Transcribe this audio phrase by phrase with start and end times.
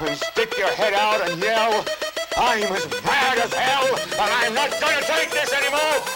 [0.00, 1.84] and stick your head out and yell,
[2.36, 6.13] I'm as mad as hell, and I'm not gonna take this anymore!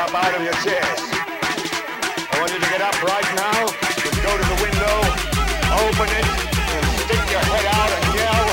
[0.00, 1.00] Up out of your chairs.
[1.12, 4.96] I want you to get up right now, and go to the window,
[5.76, 8.46] open it, and stick your head out and yell,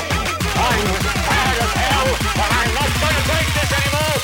[0.60, 4.20] I'm as mad as hell, and I'm not gonna take this anymore!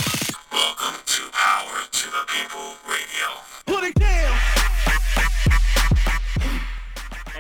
[0.52, 3.28] Welcome to Power to the People Radio.
[3.64, 4.36] Put it down.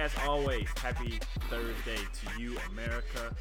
[0.00, 3.36] As always, happy Thursday to you, America,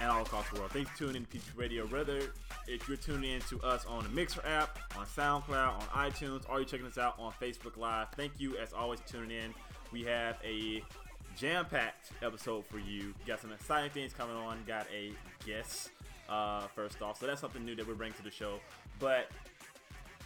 [0.00, 0.70] and all across the world.
[0.72, 1.86] Thanks for tuning in to Peach Radio.
[1.86, 2.32] Whether
[2.66, 6.58] if you're tuning in to us on the Mixer app, on SoundCloud, on iTunes, or
[6.58, 9.54] you're checking us out on Facebook Live, thank you as always for tuning in.
[9.92, 10.82] We have a
[11.36, 13.14] jam-packed episode for you.
[13.26, 14.58] Got some exciting things coming on.
[14.66, 15.12] Got a
[15.46, 15.90] guest
[16.28, 18.60] uh, first off, so that's something new that we're bringing to the show.
[18.98, 19.30] But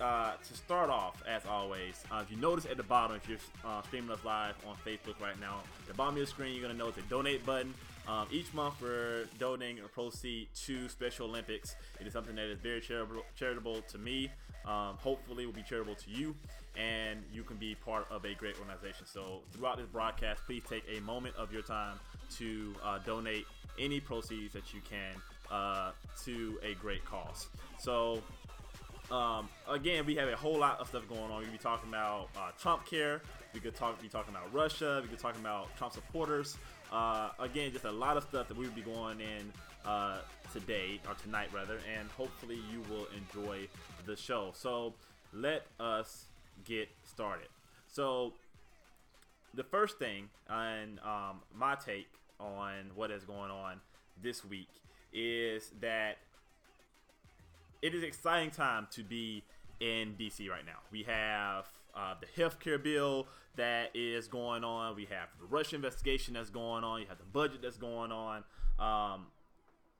[0.00, 3.38] uh, to start off, as always, uh, if you notice at the bottom, if you're
[3.64, 6.74] uh, streaming us live on Facebook right now, the bottom of your screen, you're to
[6.74, 7.72] notice a donate button.
[8.08, 11.76] Um, each month, we're donating a proceed to Special Olympics.
[12.00, 14.30] It is something that is very charitable, charitable to me.
[14.64, 16.34] Um, hopefully, will be charitable to you,
[16.76, 19.06] and you can be part of a great organization.
[19.06, 21.98] So, throughout this broadcast, please take a moment of your time
[22.38, 23.46] to uh, donate
[23.78, 25.14] any proceeds that you can
[25.50, 25.92] uh,
[26.24, 27.48] to a great cause.
[27.78, 28.22] So,
[29.10, 31.38] um, again, we have a whole lot of stuff going on.
[31.38, 33.20] We could be talking about uh, Trump care.
[33.52, 35.00] We could talk, be talking about Russia.
[35.02, 36.56] We could talk about Trump supporters.
[36.92, 39.52] Uh, again, just a lot of stuff that we will be going in
[39.86, 40.18] uh,
[40.52, 43.66] today or tonight rather, and hopefully you will enjoy
[44.06, 44.50] the show.
[44.54, 44.92] So
[45.32, 46.26] let us
[46.64, 47.48] get started.
[47.88, 48.34] So
[49.54, 52.08] the first thing and um, my take
[52.38, 53.80] on what is going on
[54.22, 54.68] this week
[55.12, 56.18] is that
[57.80, 59.42] it is exciting time to be
[59.80, 60.78] in DC right now.
[60.90, 63.26] We have uh, the healthcare bill
[63.56, 64.96] that is going on.
[64.96, 67.00] We have the Russia investigation that's going on.
[67.00, 68.44] You have the budget that's going on.
[68.78, 69.26] Um,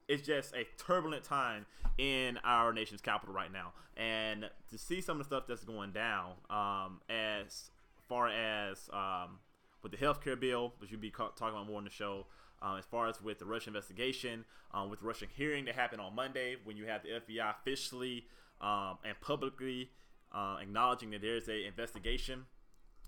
[0.09, 1.67] it's just a turbulent time
[1.99, 5.93] in our nation's capital right now, and to see some of the stuff that's going
[5.93, 7.71] down, um, as
[8.09, 9.39] far as um,
[9.83, 12.27] with the healthcare bill, which we'll be ca- talking about more in the show.
[12.61, 16.01] Um, as far as with the Russian investigation, um, with the Russian hearing that happened
[16.01, 18.27] on Monday, when you have the FBI officially
[18.61, 19.91] um, and publicly
[20.33, 22.45] uh, acknowledging that there is a investigation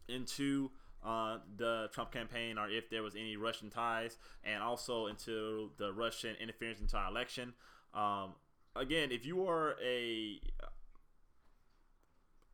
[0.09, 0.71] into
[1.05, 5.93] uh, the Trump campaign or if there was any Russian ties, and also into the
[5.93, 7.53] Russian interference into our election.
[7.93, 8.35] Um,
[8.75, 10.41] again, if you are a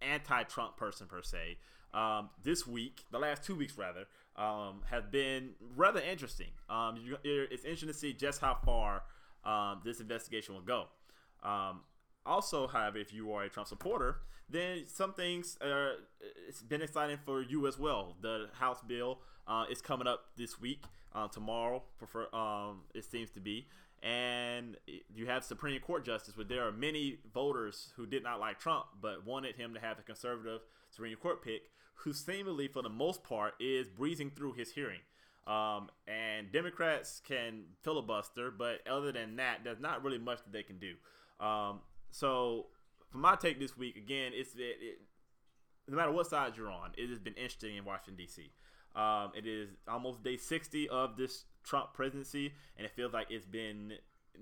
[0.02, 1.58] anti-Trump person per se,
[1.92, 4.06] um, this week, the last two weeks rather,
[4.36, 6.48] um, have been rather interesting.
[6.68, 9.02] Um, you, it's interesting to see just how far
[9.44, 10.86] um, this investigation will go.
[12.26, 15.92] Also, have if you are a Trump supporter, then some things uh,
[16.48, 18.16] it's been exciting for you as well.
[18.20, 23.30] The House bill uh, is coming up this week, uh, tomorrow, prefer um, it seems
[23.30, 23.66] to be,
[24.02, 24.76] and
[25.14, 28.86] you have Supreme Court justice, where there are many voters who did not like Trump
[29.00, 30.60] but wanted him to have a conservative
[30.90, 31.62] Supreme Court pick,
[31.94, 35.00] who seemingly, for the most part, is breezing through his hearing.
[35.46, 40.62] Um, and Democrats can filibuster, but other than that, there's not really much that they
[40.62, 40.94] can do.
[41.44, 42.66] Um, so,
[43.10, 44.98] for my take this week, again, it's it, it,
[45.88, 48.50] no matter what side you're on, it has been interesting in Washington D.C.
[48.94, 53.46] Um, it is almost day 60 of this Trump presidency, and it feels like it's
[53.46, 53.94] been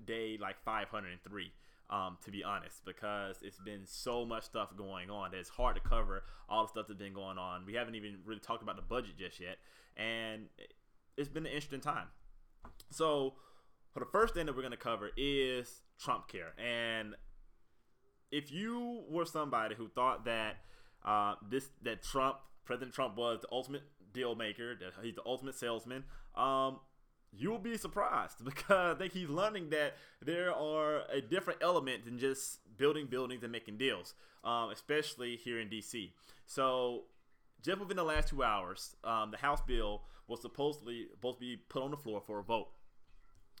[0.05, 1.51] day like 503.
[1.91, 5.75] Um, to be honest, because it's been so much stuff going on that it's hard
[5.75, 7.65] to cover all the stuff that's been going on.
[7.65, 9.57] We haven't even really talked about the budget just yet,
[9.97, 10.49] and
[11.17, 12.05] it's been an interesting time.
[12.91, 13.33] So,
[13.91, 17.15] for the first thing that we're going to cover is Trump care, and
[18.31, 20.57] if you were somebody who thought that
[21.05, 23.83] uh, this that Trump, President Trump, was the ultimate
[24.13, 26.03] deal maker, that he's the ultimate salesman,
[26.35, 26.79] um,
[27.31, 32.05] you will be surprised because I think he's learning that there are a different element
[32.05, 36.11] than just building buildings and making deals, um, especially here in DC.
[36.45, 37.03] So,
[37.61, 41.57] just within the last two hours, um, the House bill was supposedly supposed to be
[41.69, 42.69] put on the floor for a vote.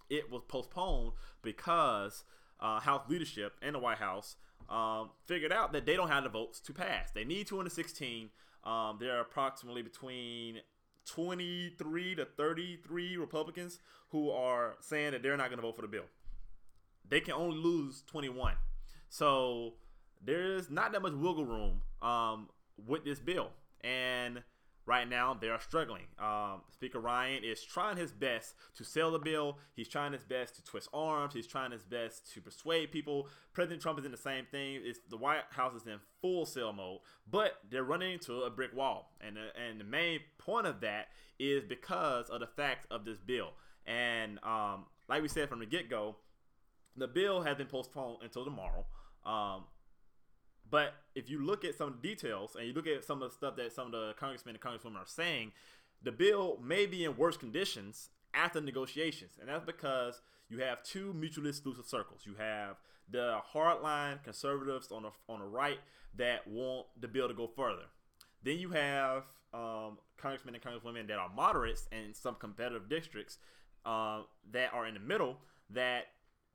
[0.09, 2.23] It was postponed because
[2.59, 6.29] uh, House leadership and the White House um, figured out that they don't have the
[6.29, 7.11] votes to pass.
[7.11, 8.29] They need 216.
[8.63, 10.59] Um, there are approximately between
[11.05, 13.79] 23 to 33 Republicans
[14.09, 16.05] who are saying that they're not going to vote for the bill.
[17.07, 18.53] They can only lose 21.
[19.09, 19.73] So
[20.23, 22.49] there's not that much wiggle room um,
[22.85, 23.49] with this bill.
[23.81, 24.43] And
[24.89, 26.07] right now they are struggling.
[26.17, 29.59] Um, Speaker Ryan is trying his best to sell the bill.
[29.75, 31.35] He's trying his best to twist arms.
[31.35, 33.27] He's trying his best to persuade people.
[33.53, 34.81] President Trump is in the same thing.
[34.83, 38.75] It's, the White House is in full sell mode, but they're running into a brick
[38.75, 39.13] wall.
[39.21, 43.19] And uh, and the main point of that is because of the fact of this
[43.19, 43.51] bill.
[43.85, 46.15] And um, like we said from the get go,
[46.97, 48.87] the bill has been postponed until tomorrow.
[49.23, 49.65] Um,
[50.69, 53.55] but if you look at some details and you look at some of the stuff
[53.57, 55.51] that some of the congressmen and congresswomen are saying,
[56.03, 59.33] the bill may be in worse conditions after negotiations.
[59.39, 62.21] And that's because you have two mutually exclusive circles.
[62.25, 62.77] You have
[63.09, 65.79] the hardline conservatives on the, on the right
[66.17, 67.83] that want the bill to go further.
[68.43, 69.23] Then you have
[69.53, 73.37] um, congressmen and congresswomen that are moderates and some competitive districts
[73.85, 75.37] uh, that are in the middle
[75.71, 76.05] that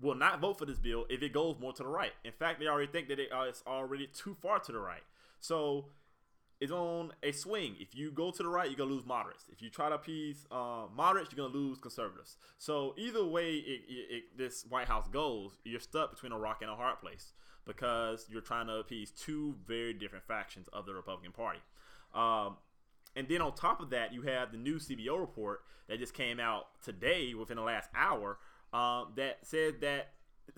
[0.01, 2.13] will not vote for this bill if it goes more to the right.
[2.25, 5.03] In fact, they already think that it, uh, it's already too far to the right.
[5.41, 5.87] So
[6.61, 7.77] it's on a swing.
[7.79, 9.45] If you go to the right, you're gonna lose moderates.
[9.53, 12.37] If you try to appease uh, moderates, you're gonna lose conservatives.
[12.59, 16.63] So either way, it, it, it, this White House goes, you're stuck between a rock
[16.63, 17.33] and a hard place
[17.67, 21.61] because you're trying to appease two very different factions of the Republican Party.
[22.15, 22.57] Um,
[23.17, 26.41] and then on top of that, you have the new CBO report that just came
[26.41, 28.39] out today within the last hour
[28.75, 30.11] um, that said that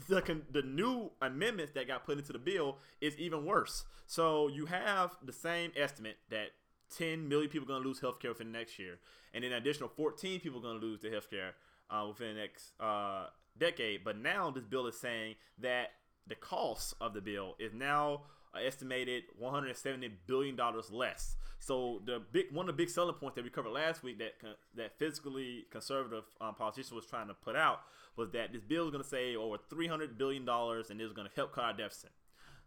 [0.09, 3.85] the the new amendments that got put into the bill is even worse.
[4.07, 6.49] So you have the same estimate that
[6.97, 8.99] 10 million people are going to lose healthcare within the next year,
[9.35, 11.51] and then an additional 14 people are going to lose the healthcare
[11.91, 13.27] uh, within the next uh,
[13.59, 14.03] decade.
[14.03, 15.91] But now this bill is saying that
[16.27, 18.23] the cost of the bill is now
[18.65, 21.37] estimated 170 billion dollars less.
[21.59, 24.35] So the big one of the big selling points that we covered last week that
[24.75, 27.81] that physically conservative um, politician was trying to put out
[28.17, 31.29] was that this bill is going to save over 300 billion dollars and is going
[31.29, 32.11] to help cut our deficit.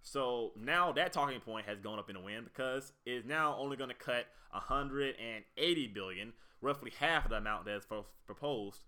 [0.01, 3.55] So now that talking point has gone up in the wind because it is now
[3.59, 7.85] only going to cut 180 billion, roughly half of the amount that's
[8.25, 8.83] proposed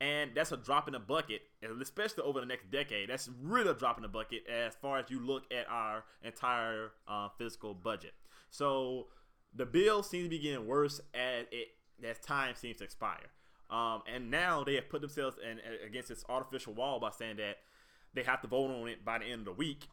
[0.00, 1.42] and that's a drop in the bucket,
[1.80, 3.08] especially over the next decade.
[3.08, 6.92] That's really a drop in the bucket as far as you look at our entire
[7.08, 8.12] uh, fiscal budget.
[8.50, 9.06] So
[9.54, 11.68] the bill seems to be getting worse as it
[12.06, 13.30] as time seems to expire.
[13.70, 17.56] Um, and now they have put themselves in, against this artificial wall by saying that
[18.14, 19.88] they have to vote on it by the end of the week.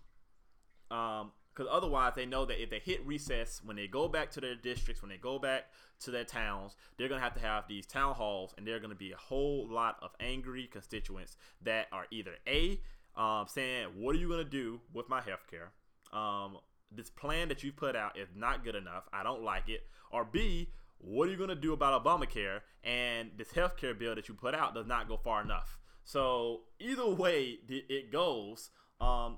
[0.92, 4.42] Um, because otherwise they know that if they hit recess when they go back to
[4.42, 5.66] their districts when they go back
[6.00, 8.80] to their towns they're going to have to have these town halls and there are
[8.80, 12.80] going to be a whole lot of angry constituents that are either a
[13.16, 15.72] um, saying what are you going to do with my health care
[16.14, 16.58] um,
[16.96, 19.04] this plan that you put out is not good enough.
[19.12, 19.82] I don't like it.
[20.12, 22.62] Or b what are you going to do about obamacare?
[22.84, 25.78] And this health care bill that you put out does not go far enough.
[26.06, 28.70] So either way it goes.
[29.02, 29.38] Um,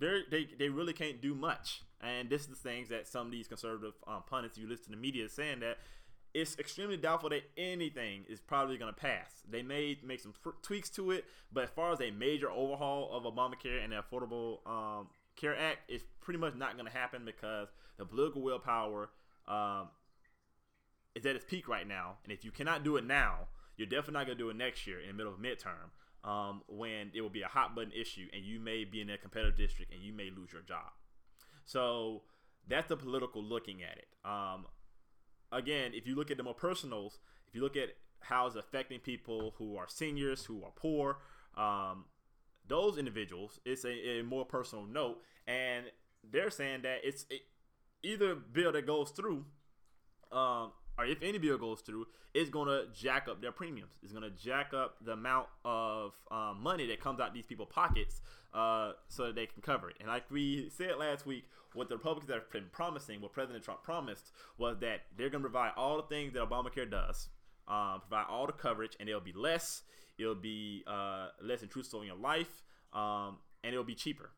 [0.00, 1.82] they they really can't do much.
[2.00, 4.90] And this is the things that some of these conservative um, pundits you listen to
[4.90, 5.78] the media saying that
[6.34, 9.42] it's extremely doubtful that anything is probably going to pass.
[9.48, 13.22] They may make some tweaks to it, but as far as a major overhaul of
[13.22, 17.68] Obamacare and the Affordable um, Care Act, it's pretty much not going to happen because
[17.96, 19.08] the political willpower
[19.48, 19.88] um,
[21.14, 22.16] is at its peak right now.
[22.24, 23.48] And if you cannot do it now,
[23.78, 25.90] you're definitely not going to do it next year in the middle of midterm
[26.26, 29.16] um, when it will be a hot button issue and you may be in a
[29.16, 30.92] competitive district and you may lose your job.
[31.64, 32.22] So
[32.68, 34.08] that's the political looking at it.
[34.24, 34.66] Um,
[35.52, 37.90] again, if you look at the more personals, if you look at
[38.20, 41.18] how it's affecting people who are seniors, who are poor,
[41.56, 42.06] um,
[42.66, 45.22] those individuals, it's a, a, more personal note.
[45.46, 45.86] And
[46.28, 47.42] they're saying that it's it,
[48.02, 49.44] either bill that goes through
[50.32, 53.92] um, or if any bill goes through, it's going to jack up their premiums.
[54.02, 57.68] It's going to jack up the amount of um, money that comes out these people's
[57.70, 58.20] pockets
[58.54, 59.96] uh, so that they can cover it.
[60.00, 63.82] And like we said last week, what the Republicans have been promising, what President Trump
[63.82, 67.28] promised, was that they're going to provide all the things that Obamacare does,
[67.68, 69.82] um, provide all the coverage, and it'll be less.
[70.18, 72.62] It'll be uh, less intrusive on your life,
[72.94, 74.30] um, and it'll be cheaper,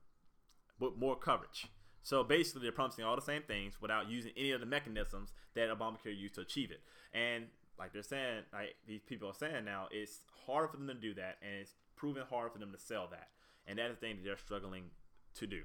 [0.81, 1.69] but more coverage.
[2.09, 5.69] So basically, they're promising all the same things without using any of the mechanisms that
[5.69, 6.81] Obamacare used to achieve it.
[7.13, 7.49] And
[7.79, 11.13] like they're saying, like these people are saying now, it's harder for them to do
[11.13, 13.29] that, and it's proven harder for them to sell that,
[13.67, 14.85] and that's the thing that they're struggling
[15.35, 15.61] to do.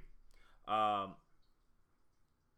[0.67, 1.15] Um,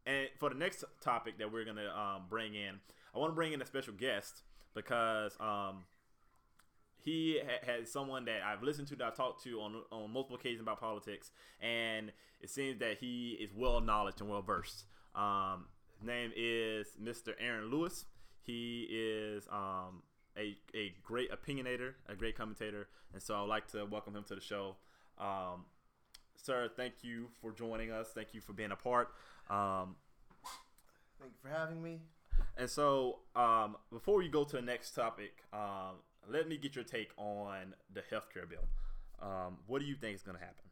[0.08, 2.80] and for the next topic that we're gonna um, bring in,
[3.13, 4.42] I want to bring in a special guest
[4.74, 5.84] because um,
[7.06, 10.36] he ha- has someone that I've listened to that I've talked to on on multiple
[10.38, 11.32] occasions about politics,
[11.62, 14.86] and it seems that he is well knowledge and well versed.
[15.16, 17.34] Um, his name is Mr.
[17.40, 18.06] Aaron Lewis.
[18.42, 20.02] He is um,
[20.38, 24.36] a a great opinionator, a great commentator, and so I'd like to welcome him to
[24.36, 24.76] the show.
[25.18, 25.66] Um,
[26.36, 28.10] sir, thank you for joining us.
[28.14, 29.10] Thank you for being a part.
[29.50, 29.96] Um,
[31.20, 32.02] Thank you for having me.
[32.58, 35.96] and so, um, before we go to the next topic, um,
[36.29, 38.67] let me get your take on the healthcare bill.
[39.22, 40.65] Um, what do you think is going to happen?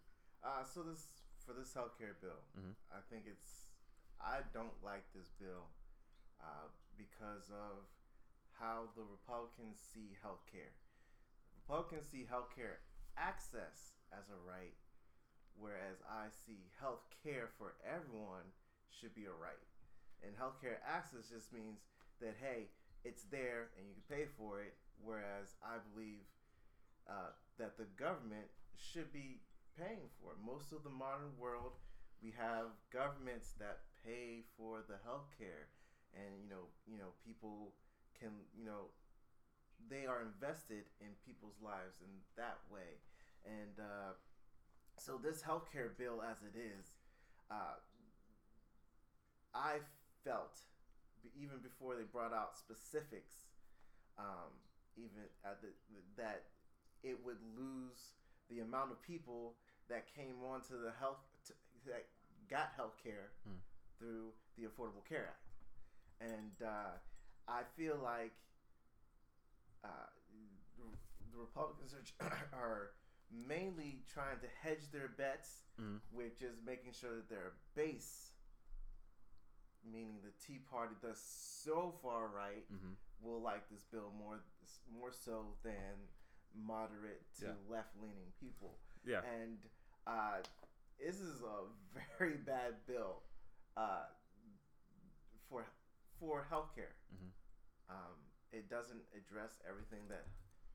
[0.43, 1.07] Uh, so this
[1.45, 2.39] for this healthcare bill,
[2.91, 3.72] I think it's
[4.19, 5.67] I don't like this bill
[6.39, 7.83] uh, because of
[8.55, 10.72] how the Republicans see healthcare.
[11.63, 12.83] Republicans see healthcare
[13.17, 14.75] access as a right,
[15.55, 18.51] whereas I see healthcare for everyone
[18.91, 19.67] should be a right.
[20.24, 21.83] And healthcare access just means
[22.22, 22.72] that hey,
[23.03, 24.75] it's there and you can pay for it.
[25.03, 26.24] Whereas I believe
[27.10, 29.41] uh, that the government should be
[29.77, 30.39] paying for it.
[30.43, 31.74] Most of the modern world,
[32.22, 35.72] we have governments that pay for the healthcare,
[36.15, 37.74] and you know, you know, people
[38.17, 38.91] can, you know,
[39.89, 43.03] they are invested in people's lives in that way,
[43.43, 44.15] and uh,
[44.98, 46.95] so this healthcare bill, as it is,
[47.51, 47.79] uh,
[49.53, 49.83] I
[50.24, 50.60] felt
[51.36, 53.48] even before they brought out specifics,
[54.18, 54.51] um,
[54.98, 55.70] even at the,
[56.18, 56.44] that
[57.03, 58.15] it would lose
[58.50, 59.53] the amount of people
[59.89, 61.53] that came onto the health t-
[61.86, 62.06] that
[62.50, 63.32] got health care
[64.00, 66.96] through the Affordable Care Act, and uh,
[67.48, 68.34] I feel like
[69.84, 70.10] uh,
[70.77, 72.92] the, Republicans are, are
[73.32, 75.65] mainly trying to hedge their bets
[76.12, 78.33] with just making sure that their base,
[79.86, 81.22] meaning the Tea Party, that's
[81.63, 82.66] so far right,
[83.22, 84.40] will like this bill more
[84.92, 86.10] more so than
[86.56, 87.52] moderate to Yeah.
[87.70, 88.78] left leaning people.
[89.06, 89.22] Yeah.
[89.24, 89.58] and
[90.08, 90.40] uh,
[91.00, 91.66] this is a
[92.18, 93.24] very bad bill
[93.75, 94.06] uh,
[95.50, 95.66] for
[96.20, 96.94] for healthcare.
[97.90, 98.16] Um,
[98.52, 100.25] it doesn't address everything that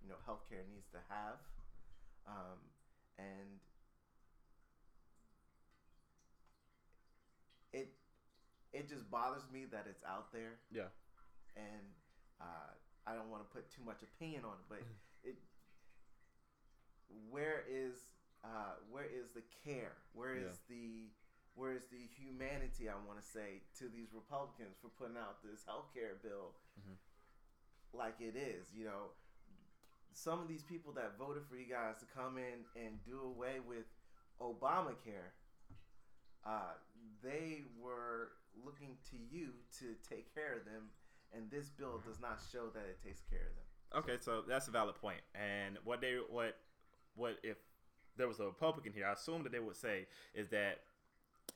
[0.02, 1.38] you know healthcare needs to have,
[2.26, 2.58] um,
[3.18, 3.60] and
[7.72, 7.94] it
[8.72, 10.88] it just bothers me that it's out there, Yeah.
[11.56, 11.84] and
[12.40, 12.70] uh,
[13.06, 14.78] I don't want to put too much opinion on it, but
[15.24, 15.36] it
[17.30, 17.94] where is
[18.44, 19.96] uh, where is the care?
[20.12, 21.08] Where is the
[21.54, 22.88] where is the humanity?
[22.88, 26.54] I want to say to these Republicans for putting out this health care bill
[27.92, 28.68] like it is.
[28.76, 29.02] You know,
[30.12, 33.56] some of these people that voted for you guys to come in and do away
[33.66, 33.86] with
[34.40, 35.34] Obamacare,
[36.46, 36.76] uh,
[37.24, 38.28] they were
[38.64, 40.90] looking to you to take care of them,
[41.34, 43.64] and this bill does not show that it takes care of them.
[43.96, 45.20] Okay, so that's a valid point.
[45.34, 46.56] And what they what
[47.14, 47.56] what if
[48.16, 50.80] there was a Republican here, I assume that they would say is that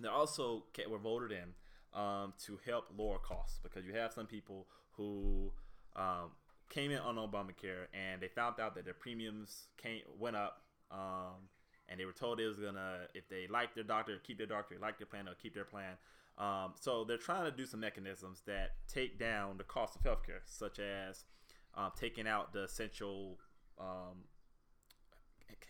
[0.01, 4.67] they also were voted in um, to help lower costs because you have some people
[4.93, 5.53] who
[5.97, 6.31] um,
[6.71, 10.63] came in on Obamacare and they found out that their premiums came went up.
[10.91, 11.49] Um,
[11.89, 14.77] and they were told it was gonna if they like their doctor keep their doctor
[14.81, 15.97] like their plan they'll keep their plan
[16.39, 20.41] um, so they're trying to do some mechanisms that take down the cost of healthcare
[20.45, 21.25] such as
[21.75, 23.39] um, taking out the essential
[23.79, 24.25] um,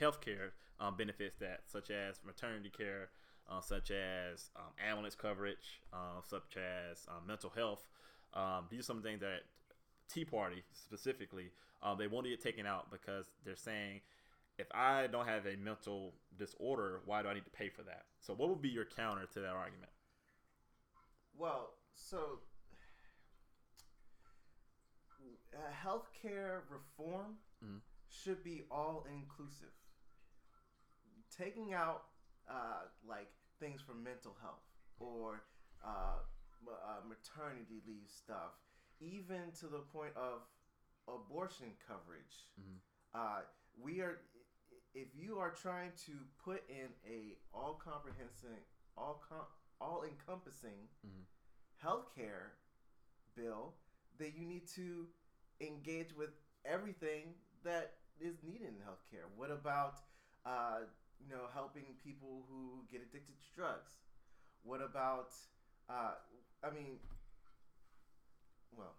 [0.00, 0.50] healthcare
[0.80, 3.10] um, benefits that such as maternity care
[3.50, 7.86] uh, such as um, ambulance coverage uh, such as um, mental health
[8.34, 9.42] um, these are some things that
[10.12, 11.50] Tea Party specifically,
[11.82, 14.00] um, they want to get taken out because they're saying,
[14.58, 18.04] if I don't have a mental disorder, why do I need to pay for that?
[18.20, 19.90] So, what would be your counter to that argument?
[21.42, 22.38] Well, so
[25.52, 27.38] uh, healthcare reform
[28.08, 29.74] should be all inclusive.
[31.36, 32.04] Taking out
[32.48, 33.26] uh, like
[33.58, 34.62] things for mental health
[35.00, 35.42] or
[35.84, 36.22] uh,
[36.68, 38.54] uh, maternity leave stuff,
[39.00, 40.42] even to the point of
[41.08, 42.46] abortion coverage.
[43.16, 43.40] Uh,
[43.82, 44.20] we are,
[44.94, 46.12] if you are trying to
[46.44, 48.62] put in a all comprehensive,
[48.96, 49.50] all com-
[49.82, 50.86] all encompassing
[51.84, 52.54] healthcare
[53.36, 53.74] bill,
[54.18, 55.06] that you need to
[55.60, 56.30] engage with
[56.64, 57.34] everything
[57.64, 59.26] that is needed in healthcare.
[59.36, 59.98] What about,
[60.46, 60.86] uh,
[61.18, 63.92] you know, helping people who get addicted to drugs?
[64.62, 65.34] What about,
[65.90, 66.14] uh,
[66.62, 66.98] I mean,
[68.76, 68.94] well,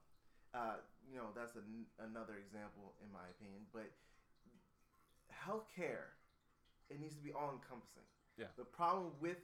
[0.54, 1.66] uh, you know that's an,
[2.00, 3.66] another example in my opinion.
[3.74, 3.90] But
[5.34, 6.14] healthcare,
[6.90, 8.06] it needs to be all encompassing.
[8.38, 8.52] Yeah.
[8.58, 9.38] The problem with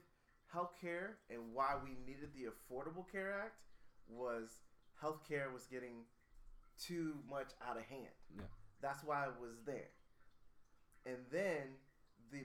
[0.54, 3.60] healthcare and why we needed the Affordable Care Act
[4.08, 4.60] was
[5.02, 6.04] healthcare was getting
[6.78, 8.14] too much out of hand.
[8.36, 8.42] Yeah.
[8.82, 9.90] That's why it was there.
[11.06, 11.76] And then
[12.32, 12.44] the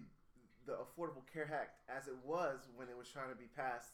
[0.65, 3.93] the Affordable Care Act, as it was when it was trying to be passed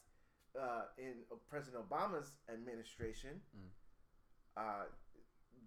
[0.58, 1.14] uh, in
[1.50, 3.68] President Obama's administration, Mm.
[4.56, 4.84] uh,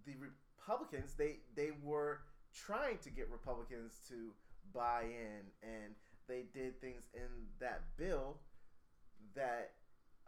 [0.05, 2.21] the Republicans they they were
[2.53, 4.31] trying to get Republicans to
[4.73, 5.93] buy in, and
[6.27, 7.29] they did things in
[7.59, 8.37] that bill
[9.35, 9.71] that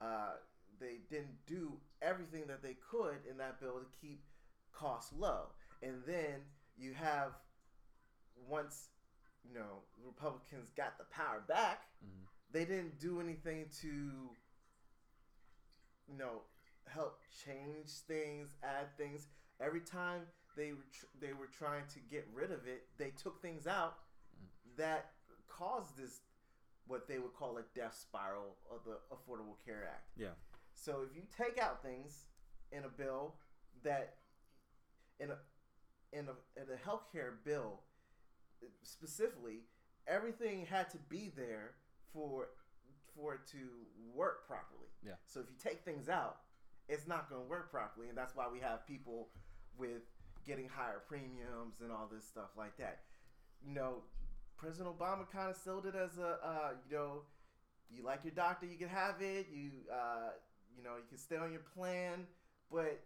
[0.02, 0.34] uh,
[0.80, 4.22] they didn't do everything that they could in that bill to keep
[4.74, 5.48] costs low.
[5.82, 6.42] And then
[6.78, 7.32] you have
[8.48, 8.90] once
[9.48, 12.28] you know Republicans got the power back, Mhm.
[12.52, 14.36] they didn't do anything to
[16.08, 16.42] you know
[16.88, 19.28] help change things, add things.
[19.60, 20.22] Every time
[20.56, 24.00] they were tr- they were trying to get rid of it, they took things out
[24.78, 25.12] that
[25.58, 26.22] caused this
[26.88, 30.10] what they would call a death spiral of the Affordable Care Act.
[30.18, 30.28] Yeah.
[30.74, 32.28] So if you take out things
[32.72, 33.36] in a bill
[33.84, 34.16] that
[35.20, 35.38] in a
[36.14, 37.82] in a in a healthcare bill
[38.84, 39.64] specifically,
[40.08, 41.72] everything had to be there
[42.14, 42.48] for
[43.16, 43.58] for it to
[44.14, 44.90] work properly.
[45.06, 45.14] Yeah.
[45.26, 46.38] So if you take things out,
[46.88, 49.30] it's not going to work properly, and that's why we have people
[49.78, 50.04] with
[50.46, 53.02] getting higher premiums and all this stuff like that.
[53.66, 54.04] You know,
[54.58, 57.22] President Obama kind of sold it as a, uh, you know,
[57.90, 59.48] you like your doctor, you can have it.
[59.52, 60.32] You, uh,
[60.76, 62.28] you know, you can stay on your plan,
[62.72, 63.00] but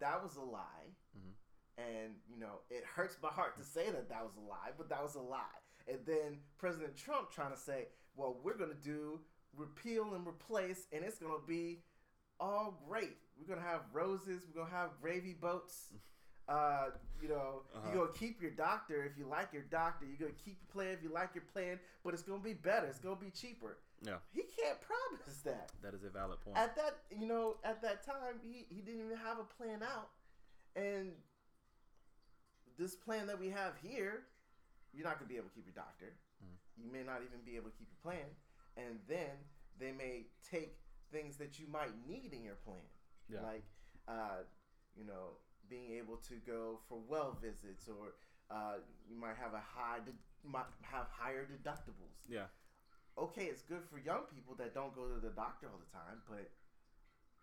[0.00, 0.94] that was a lie.
[1.16, 1.34] Mhm.
[1.76, 4.88] And you know, it hurts my heart to say that that was a lie, but
[4.88, 5.60] that was a lie.
[5.86, 11.04] And then President Trump trying to say, "Well, we're gonna do repeal and replace, and
[11.04, 11.84] it's gonna be
[12.40, 13.16] all great.
[13.36, 14.46] We're gonna have roses.
[14.46, 15.92] We're gonna have gravy boats."
[16.48, 16.90] Uh,
[17.20, 17.88] you know, Uh-huh.
[17.92, 20.06] you're gonna keep your doctor if you like your doctor.
[20.06, 22.86] You're gonna keep your plan if you like your plan, but it's gonna be better.
[22.86, 23.76] It's gonna be cheaper.
[24.00, 24.18] Yeah.
[24.32, 25.72] He can't promise that.
[25.82, 26.56] That is a valid point.
[26.56, 30.10] At that, you know, at that time, he, he didn't even have a plan out,
[30.74, 31.12] and
[32.78, 34.22] this plan that we have here,
[34.94, 36.14] you're not gonna be able to keep your doctor.
[36.42, 36.56] Mm.
[36.84, 38.26] You may not even be able to keep your plan,
[38.76, 39.36] and then
[39.78, 40.78] they may take
[41.10, 42.88] things that you might need in your plan,
[43.28, 43.42] Yeah.
[43.42, 43.64] like,
[44.06, 44.44] uh,
[44.96, 45.36] you know,
[45.68, 48.14] being able to go for well visits, or
[48.50, 48.78] uh,
[49.08, 52.46] you might have a high, de- might have higher deductibles yeah.
[53.16, 56.20] okay, it's good for young people that don't go to the doctor all the time,
[56.28, 56.50] but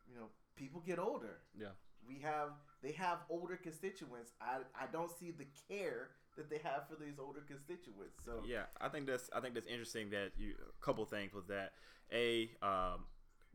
[0.07, 1.37] you know, people get older.
[1.59, 1.73] Yeah.
[2.07, 2.49] We have
[2.83, 4.31] they have older constituents.
[4.39, 8.23] I I don't see the care that they have for these older constituents.
[8.23, 11.47] So Yeah, I think that's I think that's interesting that you a couple things was
[11.47, 11.73] that
[12.13, 13.05] a um,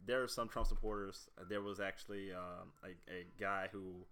[0.04, 1.28] there are some Trump supporters.
[1.48, 4.04] There was actually um, a, a guy who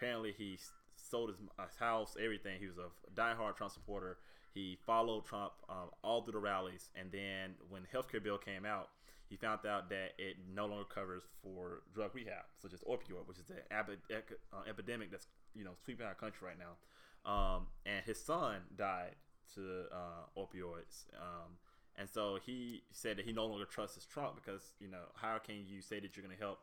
[0.00, 0.58] apparently he
[0.96, 2.58] sold his, his house, everything.
[2.58, 4.18] He was a diehard Trump supporter.
[4.54, 8.64] He followed Trump um, all through the rallies, and then when the healthcare bill came
[8.64, 8.88] out,
[9.28, 13.38] he found out that it no longer covers for drug rehab, such as opioid, which
[13.38, 17.30] is the uh, epidemic that's you know sweeping our country right now.
[17.30, 19.14] Um, and his son died
[19.54, 21.04] to uh, opioids.
[21.14, 21.58] Um,
[21.96, 25.38] and so he said that he no longer trusts his Trump because you know how
[25.38, 26.58] can you say that you're going to help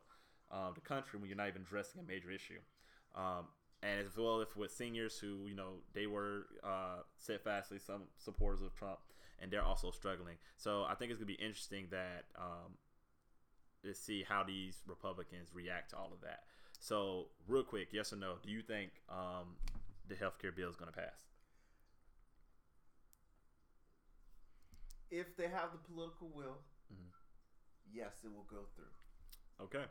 [0.51, 2.59] um, the country when you're not even addressing a major issue?
[3.17, 3.47] Um,
[3.83, 8.61] and as well if with seniors who you know they were uh, steadfastly some supporters
[8.61, 8.99] of Trump
[9.39, 10.37] and they're also struggling.
[10.55, 12.77] So I think it's going to be interesting that um,
[13.83, 16.43] to see how these Republicans react to all of that.
[16.79, 18.35] So real quick, yes or no?
[18.43, 19.55] Do you think um,
[20.07, 21.25] the healthcare bill is going to pass?
[25.09, 26.57] if they have the political will,
[26.91, 27.11] Mhm.
[27.91, 28.91] yes, it will go through.
[29.59, 29.87] Okay.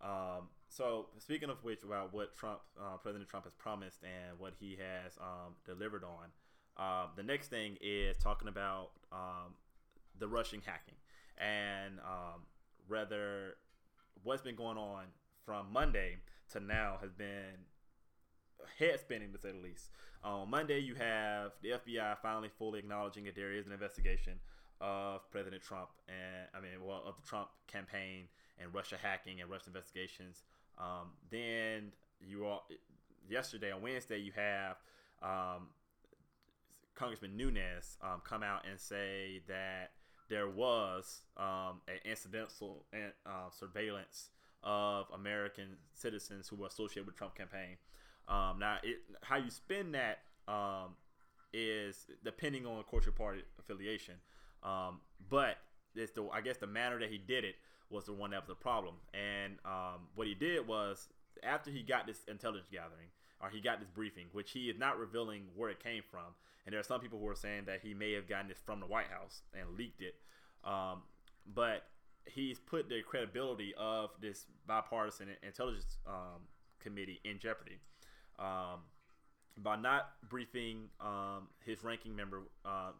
[0.00, 4.54] Um, so speaking of which, about what Trump, uh, President Trump has promised and what
[4.58, 6.30] he has um, delivered on,
[6.76, 9.54] um, the next thing is talking about um,
[10.18, 10.96] the Russian hacking
[11.38, 12.42] and um,
[14.24, 15.04] what's been going on
[15.44, 16.16] from Monday
[16.52, 17.66] to now has been
[18.78, 19.90] head spinning to say the least.
[20.24, 24.34] On Monday, you have the FBI finally fully acknowledging that there is an investigation
[24.80, 28.24] of President Trump and I mean, well, of the Trump campaign
[28.58, 30.42] and Russia hacking and Russian investigations.
[30.78, 32.66] Um, then you all
[33.28, 34.76] yesterday on Wednesday, you have
[35.22, 35.68] um,
[36.94, 39.92] Congressman Nunes um, come out and say that
[40.28, 42.84] there was um, an incidental
[43.26, 44.30] uh, surveillance
[44.62, 47.76] of American citizens who were associated with Trump campaign.
[48.28, 50.20] Um, now, it, how you spin that
[51.52, 54.14] is depending on, of course, your party affiliation.
[55.30, 55.58] But
[55.94, 57.56] it's the I guess the manner that he did it
[57.90, 58.94] was the one that was the problem.
[59.12, 61.08] And um, what he did was
[61.42, 63.08] after he got this intelligence gathering
[63.40, 66.34] or he got this briefing, which he is not revealing where it came from.
[66.64, 68.80] And there are some people who are saying that he may have gotten this from
[68.80, 70.14] the White House and leaked it.
[70.64, 71.02] Um,
[71.54, 71.84] but
[72.24, 76.48] he's put the credibility of this bipartisan intelligence um,
[76.80, 77.78] committee in jeopardy
[78.38, 78.80] um,
[79.58, 82.92] by not briefing um, his ranking member, uh,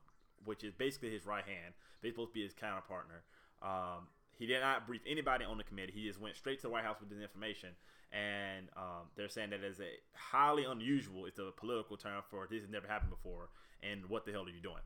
[0.44, 1.74] which is basically his right hand.
[2.02, 3.24] They're supposed to be his counterpartner.
[3.62, 5.92] Um, he did not brief anybody on the committee.
[5.94, 7.70] He just went straight to the White House with this information,
[8.12, 11.26] and um, they're saying that is a highly unusual.
[11.26, 13.48] It's a political term for this has never happened before,
[13.82, 14.82] and what the hell are you doing?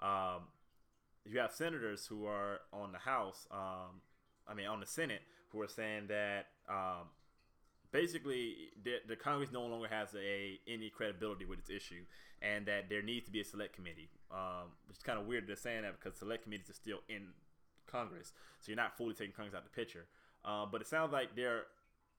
[0.00, 0.48] Um,
[1.24, 4.00] you have senators who are on the House, um,
[4.48, 7.08] I mean on the Senate, who are saying that um,
[7.92, 12.04] basically the, the, Congress no longer has a any credibility with its issue,
[12.42, 14.08] and that there needs to be a select committee.
[14.30, 17.28] Um, which is kind of weird they're saying that because select committees are still in
[17.86, 20.06] Congress, so you're not fully taking Congress out of the picture.
[20.44, 21.64] Uh, but it sounds like they're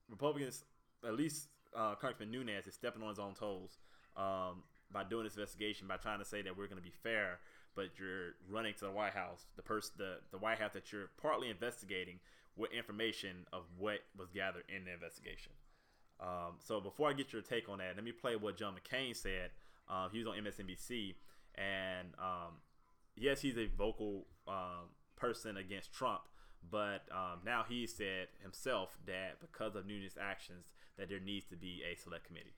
[0.09, 0.63] Republicans,
[1.05, 3.77] at least uh, Congressman Nunes, is stepping on his own toes
[4.15, 7.39] um, by doing this investigation by trying to say that we're going to be fair,
[7.75, 11.09] but you're running to the White House, the person, the the White House that you're
[11.21, 12.19] partly investigating
[12.55, 15.51] with information of what was gathered in the investigation.
[16.19, 19.15] Um, so before I get your take on that, let me play what John McCain
[19.15, 19.51] said.
[19.87, 21.13] Uh, he was on MSNBC,
[21.55, 22.57] and um,
[23.15, 26.21] yes, he's a vocal um, person against Trump,
[26.69, 30.65] but um, now he said himself that because of Nunes' actions,
[30.97, 32.55] that there needs to be a select committee.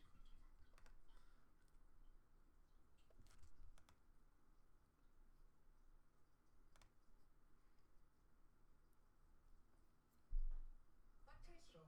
[11.74, 11.80] So,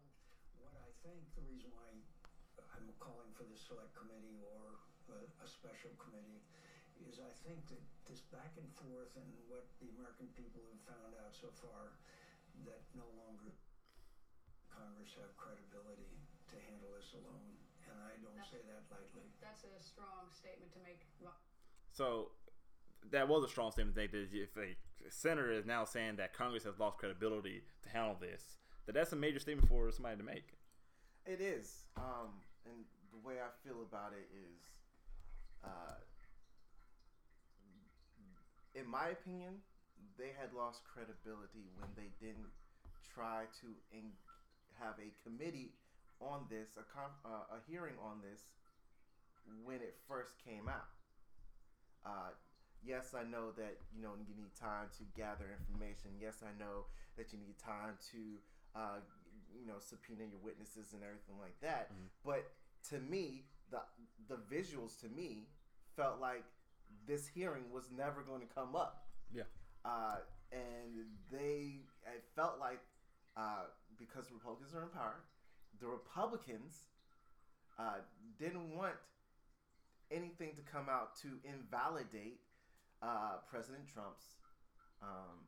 [0.60, 1.88] what I think the reason why
[2.76, 4.80] I'm calling for this select committee or
[5.12, 6.40] a special committee
[7.10, 11.12] is I think that this back and forth and what the American people have found
[11.22, 11.96] out so far
[12.68, 13.56] that no longer
[14.70, 16.20] Congress have credibility
[16.52, 17.56] to handle this alone,
[17.88, 19.32] and I don't That's- say that lightly.
[19.40, 21.08] That's a strong statement to make.
[21.92, 22.32] So
[23.12, 24.76] that was a strong statement to make that if a
[25.10, 29.16] senator is now saying that Congress has lost credibility to handle this, that that's a
[29.16, 30.56] major statement for somebody to make.
[31.26, 34.62] It is, um, and the way I feel about it is,
[35.64, 36.00] uh,
[38.76, 39.62] in my opinion,
[40.18, 42.52] they had lost credibility when they didn't
[43.14, 44.18] try to en-
[44.80, 45.74] have a committee
[46.22, 48.42] on this, a, com- uh, a hearing on this,
[49.66, 50.90] when it first came out.
[52.06, 52.34] Uh,
[52.84, 56.12] yes, I know that you know you need time to gather information.
[56.20, 56.86] Yes, I know
[57.18, 58.40] that you need time to
[58.76, 59.00] uh,
[59.54, 61.92] you know subpoena your witnesses and everything like that.
[62.26, 62.46] But
[62.90, 63.82] to me, the
[64.28, 65.50] the visuals to me
[65.96, 66.46] felt like
[67.08, 69.06] this hearing was never going to come up.
[69.34, 69.44] Yeah.
[69.86, 70.18] Uh,
[70.52, 72.80] and they, it felt like
[73.38, 73.66] uh,
[73.98, 75.24] because Republicans are in power,
[75.80, 76.88] the Republicans
[77.80, 78.00] uh,
[78.40, 78.96] didn't want
[80.12, 82.42] anything to come out to invalidate
[83.02, 84.36] uh, President Trump's
[85.02, 85.48] um,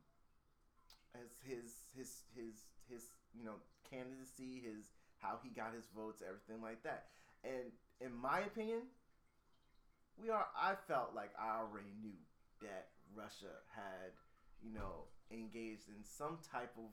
[1.13, 3.03] as his his his his
[3.37, 7.05] you know candidacy, his how he got his votes, everything like that.
[7.43, 8.81] And in my opinion,
[10.21, 10.47] we are.
[10.55, 12.17] I felt like I already knew
[12.61, 14.11] that Russia had
[14.61, 16.91] you know engaged in some type of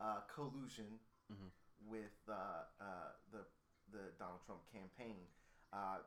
[0.00, 0.98] uh, collusion
[1.30, 1.50] Mhm.
[1.86, 3.44] with uh, uh, the
[3.92, 5.26] the Donald Trump campaign.
[5.72, 5.98] Uh,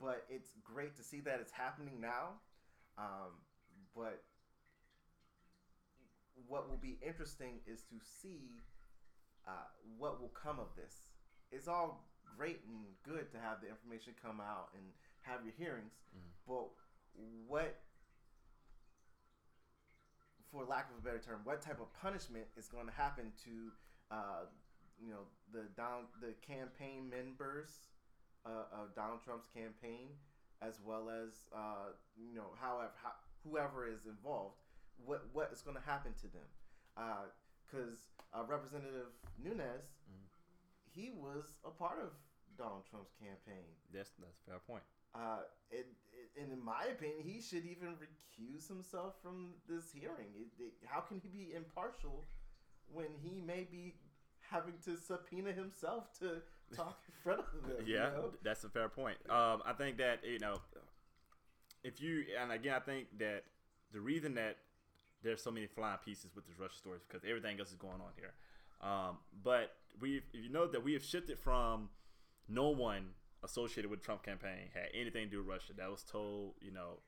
[0.00, 2.40] but it's great to see that it's happening now.
[2.96, 3.42] Um,
[3.94, 4.22] but
[6.46, 8.62] what will be interesting is to see
[9.46, 10.94] uh, what will come of this.
[11.50, 12.04] It's all
[12.36, 14.84] great and good to have the information come out and
[15.28, 15.92] have your hearings,
[16.46, 16.68] but
[17.46, 17.80] what,
[20.50, 23.70] for lack of a better term, what type of punishment is going to happen to,
[24.10, 24.48] uh,
[24.98, 27.86] you know, the down the campaign members
[28.46, 30.08] uh, of Donald Trump's campaign,
[30.62, 33.12] as well as uh, you know, however, how,
[33.44, 34.56] whoever is involved,
[35.04, 36.48] what what is going to happen to them?
[37.66, 39.12] Because uh, Representative
[39.42, 39.92] Nunes,
[40.94, 42.10] he was a part of
[42.56, 43.68] Donald Trump's campaign.
[43.92, 44.82] That's that's a fair point.
[45.14, 45.40] Uh,
[45.70, 45.86] it,
[46.40, 50.28] and in my opinion, he should even recuse himself from this hearing.
[50.36, 52.24] It, it, how can he be impartial
[52.92, 53.94] when he may be
[54.50, 56.42] having to subpoena himself to
[56.74, 57.86] talk in front of them?
[57.86, 58.30] you Yeah, know?
[58.42, 59.18] that's a fair point.
[59.28, 60.56] Um, I think that you know,
[61.84, 63.44] if you and again, I think that
[63.92, 64.56] the reason that
[65.22, 67.94] there's so many flying pieces with this Russia story is because everything else is going
[67.94, 68.32] on here.
[68.80, 71.88] Um, but we, if you know, that we have shifted from
[72.48, 73.08] no one
[73.44, 75.72] associated with Trump campaign had anything to do with Russia.
[75.76, 76.98] That was told, you know,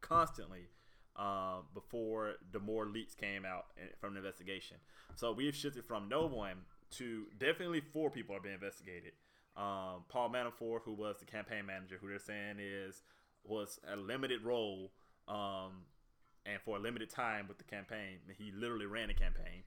[0.00, 0.68] constantly
[1.16, 3.66] um, before the more leaks came out
[4.00, 4.76] from the investigation.
[5.16, 6.58] So we've shifted from no one
[6.92, 9.12] to definitely four people are being investigated.
[9.56, 13.02] Um, Paul Manafort, who was the campaign manager, who they're saying is
[13.44, 14.92] was a limited role
[15.28, 15.84] um,
[16.46, 18.18] and for a limited time with the campaign.
[18.38, 19.62] He literally ran the campaign.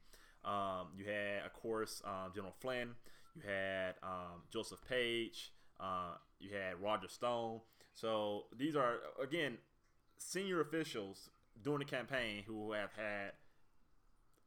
[0.46, 2.90] Um, you had, of course, um, General Flynn.
[3.36, 5.52] You had um, Joseph Page.
[5.80, 7.62] Uh, you had Roger Stone.
[7.94, 9.58] So these are again
[10.18, 11.30] senior officials
[11.62, 13.34] during the campaign who have had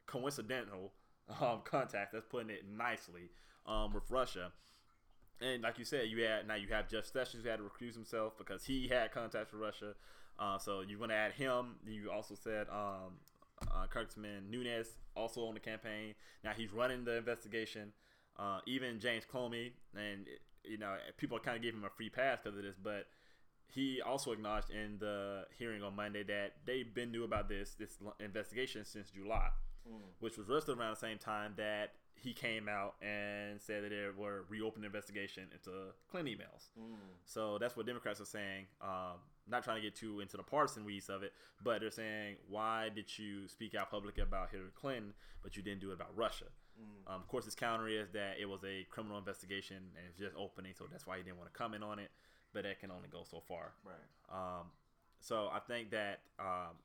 [0.07, 0.93] coincidental
[1.41, 2.13] um, contact.
[2.13, 3.31] That's putting it nicely
[3.67, 4.53] um, with Russia.
[5.41, 7.95] And like you said, you had now you have Jeff Sessions who had to recuse
[7.95, 9.95] himself because he had contacts with Russia.
[10.39, 11.77] Uh, so you're going to add him.
[11.87, 13.19] You also said um,
[13.63, 16.15] uh, Congressman Nunes also on the campaign.
[16.45, 17.93] Now he's running the investigation.
[18.39, 20.27] Uh, even James Comey, and
[20.69, 23.07] you know people kind of gave him a free pass because of this, but
[23.69, 27.99] he also acknowledged in the hearing on Monday that they've been knew about this this
[28.21, 29.49] investigation since July,
[29.89, 29.99] mm.
[30.21, 34.07] which was roughly around the same time that he came out and said that they
[34.17, 35.71] were reopening the investigation into
[36.11, 36.69] Clinton emails.
[36.79, 36.97] Mm.
[37.25, 38.67] So that's what Democrats are saying.
[38.81, 42.37] Um, not trying to get too into the partisan weeds of it, but they're saying,
[42.49, 46.17] why did you speak out publicly about Hillary Clinton, but you didn't do it about
[46.17, 46.47] Russia?
[46.79, 47.15] Mm.
[47.15, 50.37] Um, of course, his counter is that it was a criminal investigation and it's just
[50.37, 52.11] opening, so that's why he didn't want to comment on it.
[52.53, 53.73] But that can only go so far.
[53.85, 53.97] Right.
[54.33, 54.67] Um,
[55.21, 56.77] so I think that um,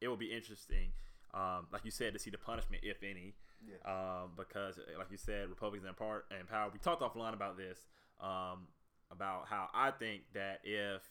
[0.00, 0.92] it will be interesting,
[1.32, 3.34] um, like you said, to see the punishment, if any.
[3.64, 3.90] Yeah.
[3.90, 6.68] Um, because, like you said, Republicans in part and power.
[6.72, 7.78] We talked offline about this,
[8.20, 8.66] um,
[9.10, 11.02] about how I think that if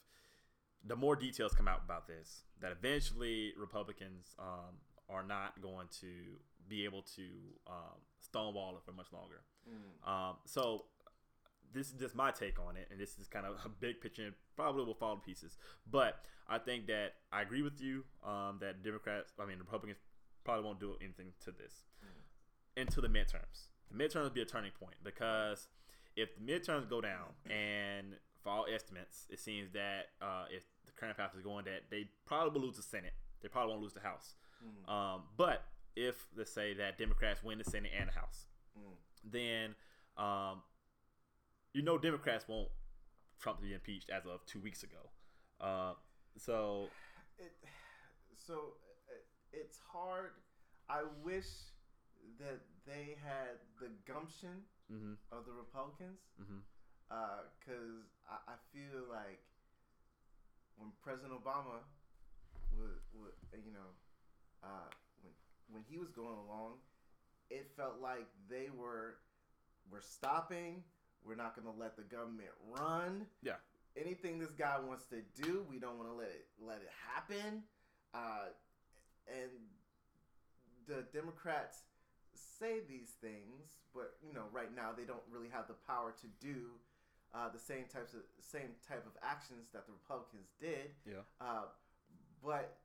[0.86, 4.76] the more details come out about this, that eventually Republicans um,
[5.10, 6.08] are not going to
[6.72, 7.24] be able to
[7.68, 9.42] um, stonewall it for much longer.
[9.68, 10.10] Mm.
[10.10, 10.86] Um, so
[11.74, 14.24] this is just my take on it, and this is kind of a big picture.
[14.24, 15.58] And probably will fall to pieces,
[15.90, 20.00] but I think that I agree with you um, that Democrats, I mean Republicans,
[20.44, 22.82] probably won't do anything to this mm.
[22.82, 23.70] into the midterms.
[23.92, 25.68] The midterms will be a turning point because
[26.16, 30.92] if the midterms go down and for all estimates, it seems that uh, if the
[30.94, 33.14] current path is going, that they probably will lose the Senate.
[33.42, 34.36] They probably won't lose the House.
[34.64, 34.92] Mm.
[34.92, 35.64] Um, but
[35.95, 38.93] if let's say that Democrats win the Senate and the House, mm.
[39.23, 39.75] then
[40.17, 40.62] um,
[41.73, 42.69] you know Democrats won't
[43.39, 45.10] Trump to be impeached as of two weeks ago.
[45.60, 45.93] Uh,
[46.38, 46.88] so,
[47.38, 47.51] it,
[48.38, 48.73] so
[49.51, 50.32] it's hard.
[50.89, 51.47] I wish
[52.39, 55.13] that they had the gumption mm-hmm.
[55.32, 56.19] of the Republicans.
[56.41, 56.60] Mm-hmm
[57.60, 59.43] because uh, I, I feel like
[60.80, 61.84] when President Obama
[62.71, 63.91] would, would you know,
[64.63, 64.88] uh,
[65.72, 66.74] when he was going along,
[67.50, 69.16] it felt like they were
[69.92, 70.84] we're stopping.
[71.26, 73.26] We're not going to let the government run.
[73.44, 73.60] Yeah.
[73.98, 77.64] Anything this guy wants to do, we don't want to let it let it happen.
[78.14, 78.52] Uh,
[79.28, 79.52] and
[80.88, 81.80] the Democrats
[82.34, 86.28] say these things, but you know, right now they don't really have the power to
[86.46, 86.72] do
[87.34, 90.92] uh, the same types of same type of actions that the Republicans did.
[91.06, 91.24] Yeah.
[91.40, 91.68] Uh,
[92.44, 92.78] but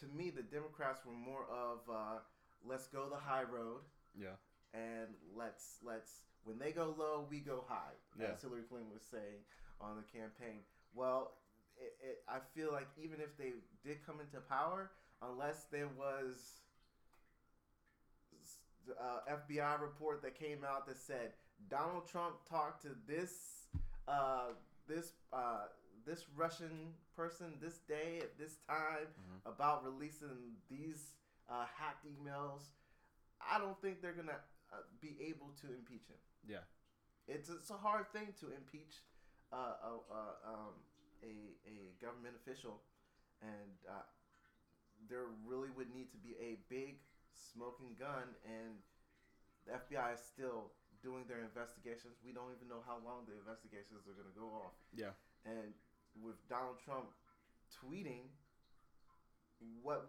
[0.00, 2.18] to me, the Democrats were more of uh,
[2.64, 3.80] let's go the high road.
[4.18, 4.36] Yeah.
[4.74, 7.96] And let's let's when they go low, we go high.
[8.18, 8.32] Yeah.
[8.34, 9.40] As Hillary Clinton was saying
[9.80, 10.60] on the campaign.
[10.94, 11.32] Well,
[11.78, 13.52] it, it, I feel like even if they
[13.84, 14.90] did come into power,
[15.22, 16.60] unless there was
[19.00, 21.32] uh, FBI report that came out that said
[21.68, 23.66] Donald Trump talked to this
[24.08, 24.52] uh,
[24.88, 25.66] this uh,
[26.06, 29.50] this Russian person this day at this time mm-hmm.
[29.50, 31.12] about releasing these
[31.50, 32.70] uh, hacked emails.
[33.42, 34.40] I don't think they're gonna
[34.72, 36.22] uh, be able to impeach him.
[36.48, 36.64] Yeah,
[37.26, 39.02] it's it's a hard thing to impeach
[39.52, 39.92] uh, a,
[40.46, 40.78] um,
[41.22, 42.80] a a government official,
[43.42, 44.06] and uh,
[45.10, 47.02] there really would need to be a big
[47.34, 48.80] smoking gun, and
[49.66, 52.16] the FBI is still doing their investigations.
[52.24, 54.74] We don't even know how long the investigations are going to go off.
[54.94, 55.12] Yeah.
[55.44, 55.76] And
[56.22, 57.06] with Donald Trump
[57.72, 58.28] tweeting,
[59.82, 60.06] what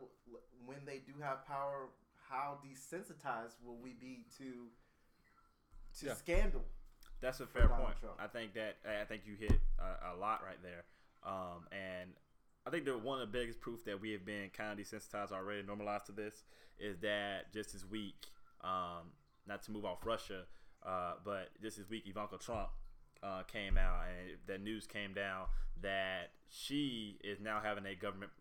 [0.65, 1.89] when they do have power,
[2.30, 4.67] how desensitized will we be to
[6.00, 6.13] to yeah.
[6.13, 6.63] scandal?
[7.22, 8.00] That's a fair point.
[8.00, 8.15] Trump?
[8.20, 10.84] I think that I think you hit a, a lot right there,
[11.26, 12.12] um, and
[12.65, 15.32] I think that one of the biggest proof that we have been kind of desensitized
[15.32, 16.43] already, normalized to this,
[16.80, 18.15] is that just this week,
[18.63, 19.12] um,
[19.48, 20.43] not to move off Russia,
[20.86, 22.70] uh, but just this week, Ivanka Trump
[23.23, 25.45] uh, came out, and the news came down
[25.82, 28.32] that she is now having a government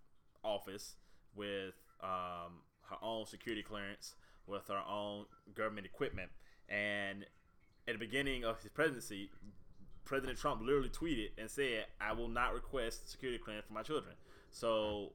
[0.43, 0.97] office
[1.35, 4.15] with um, her own security clearance,
[4.47, 6.31] with her own government equipment.
[6.69, 7.25] And
[7.87, 9.31] at the beginning of his presidency,
[10.05, 14.15] President Trump literally tweeted and said, "I will not request security clearance for my children."
[14.51, 15.13] So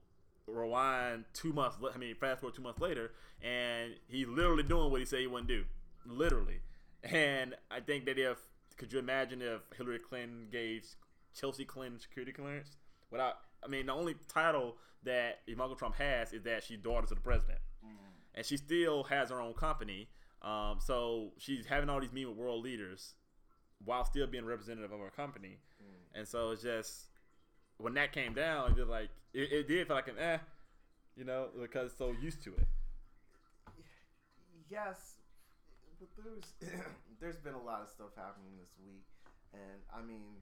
[0.47, 1.77] rewind two months.
[1.93, 5.27] I mean, fast forward two months later, and he's literally doing what he said he
[5.27, 5.63] wouldn't do
[6.05, 6.61] literally.
[7.03, 8.37] And I think that if
[8.77, 10.85] could you imagine if Hillary Clinton gave
[11.33, 12.77] Chelsea Clinton security clearance
[13.09, 13.35] without?
[13.63, 17.21] I mean, the only title that Ivanka Trump has is that she's daughter to the
[17.21, 17.59] president,
[18.35, 20.07] and she still has her own company.
[20.41, 23.13] Um, so she's having all these meetings with world leaders
[23.85, 25.57] while still being representative of her company,
[26.15, 27.07] and so it's just
[27.77, 30.37] when that came down, it's just like it, it did feel like an eh,
[31.15, 32.67] you know, because so used to it.
[34.69, 35.15] yes,
[36.01, 36.49] but there's
[37.21, 39.05] there's been a lot of stuff happening this week,
[39.53, 40.41] and I mean,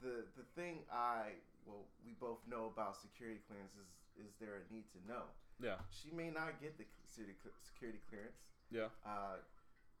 [0.00, 1.36] the the thing I
[1.68, 5.28] well we both know about security clearance is is there a need to know?
[5.60, 8.40] Yeah, She may not get the security security clearance,
[8.72, 9.38] yeah, uh,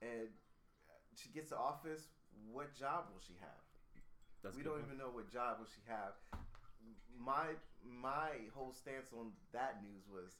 [0.02, 0.32] and
[1.14, 2.08] she gets to office.
[2.50, 3.62] What job will she have?
[4.42, 4.86] that's we don't point.
[4.90, 6.16] even know what job will she have.
[7.14, 10.34] My my whole stance on that news was,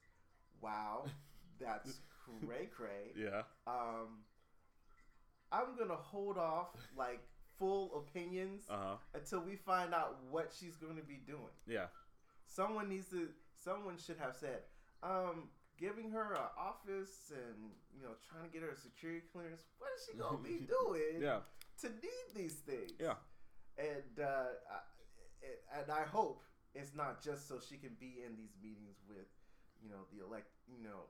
[0.60, 1.04] wow,
[1.60, 2.00] that's
[2.44, 3.12] cray cray.
[3.16, 4.24] Yeah, Um,
[5.52, 7.20] I'm gonna hold off like
[7.58, 11.54] full opinions uh huh, until we find out what she's going to be doing.
[11.66, 11.86] yeah,
[12.46, 13.28] Someone needs to.
[13.54, 14.60] Someone should have said,
[15.02, 19.62] um, giving her an office and you know trying to get her a security clearance.
[19.78, 21.20] What is she gonna be doing?
[21.22, 21.40] yeah,
[21.82, 22.92] To need these things.
[23.00, 23.14] yeah.
[23.78, 26.42] and uh, I, and I hope
[26.74, 29.26] it's not just so she can be in these meetings with,
[29.82, 31.06] you know, the elect, you know,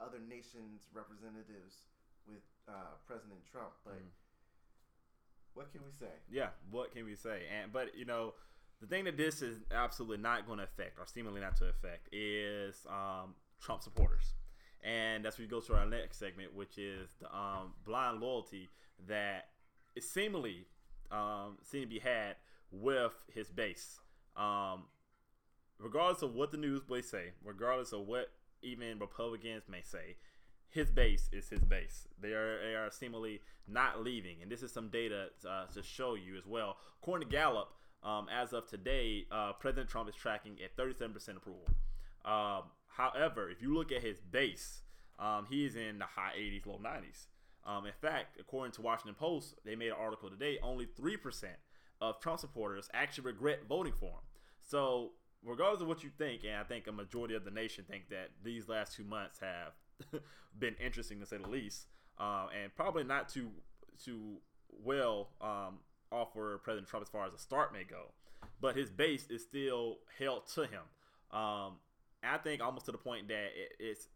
[0.00, 1.86] other nations' representatives
[2.26, 3.72] with uh, President Trump.
[3.84, 4.10] But Mhm.
[5.54, 6.12] what can we say?
[6.28, 7.46] Yeah, what can we say?
[7.48, 8.34] And but you know,
[8.80, 12.08] the thing that this is absolutely not going to affect, or seemingly not to affect,
[12.12, 14.34] is um, Trump supporters,
[14.82, 18.70] and that's where we go to our next segment, which is the um, blind loyalty
[19.06, 19.50] that
[19.94, 20.66] is seemingly
[21.10, 22.36] um, seen to be had
[22.70, 24.00] with his base.
[24.36, 24.88] Um,
[25.78, 28.32] regardless of what the news may say, regardless of what
[28.64, 30.16] even Republicans may say,
[30.70, 32.08] his base is his base.
[32.20, 36.14] They are they are seemingly not leaving, and this is some data uh, to show
[36.14, 36.76] you as well.
[37.00, 37.68] According to Gallup,
[38.02, 41.66] um, as of today, uh, President Trump is tracking at 37% approval.
[42.24, 44.82] Um, however, if you look at his base,
[45.18, 47.26] um, is in the high 80s, low 90s.
[47.66, 50.58] Um, in fact, according to Washington Post, they made an article today.
[50.62, 51.56] Only three percent
[52.00, 54.24] of Trump supporters actually regret voting for him.
[54.60, 55.12] So,
[55.44, 58.30] regardless of what you think, and I think a majority of the nation think that
[58.42, 60.22] these last two months have
[60.58, 61.86] been interesting to say the least,
[62.18, 63.50] uh, and probably not too
[64.02, 64.38] too
[64.82, 65.78] well um,
[66.10, 68.12] offer President Trump as far as a start may go.
[68.60, 70.82] But his base is still held to him.
[71.30, 71.74] Um,
[72.22, 74.08] I think almost to the point that it, it's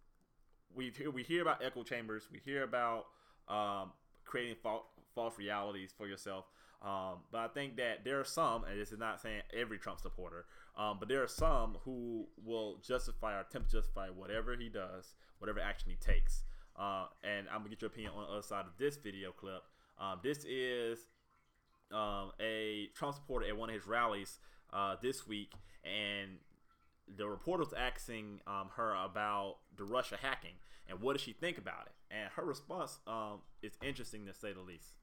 [0.74, 3.06] we we hear about echo chambers, we hear about
[3.48, 3.92] um,
[4.24, 4.80] creating fa-
[5.14, 6.46] false realities for yourself.
[6.80, 10.00] Um, but I think that there are some, and this is not saying every Trump
[10.00, 10.44] supporter,
[10.78, 15.14] um, but there are some who will justify or attempt to justify whatever he does,
[15.38, 16.44] whatever action he takes.
[16.78, 19.62] Uh, and I'm gonna get your opinion on the other side of this video clip.
[19.98, 21.08] Um, this is
[21.92, 24.38] um, a Trump supporter at one of his rallies
[24.72, 25.52] uh, this week,
[25.84, 26.38] and
[27.16, 30.54] the reporter was asking um, her about the Russia hacking
[30.88, 31.96] and what does she think about it.
[32.10, 34.96] And her response um, is interesting to say the least.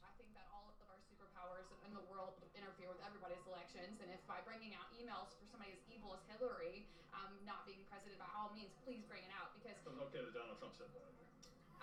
[0.00, 3.44] I think that all of our superpowers in the world interfere with everybody's
[3.76, 7.68] elections, and if by bringing out emails for somebody as evil as Hillary um, not
[7.68, 10.88] being president, by all means, please bring it out because Okay, that Donald Trump said
[10.96, 11.12] that.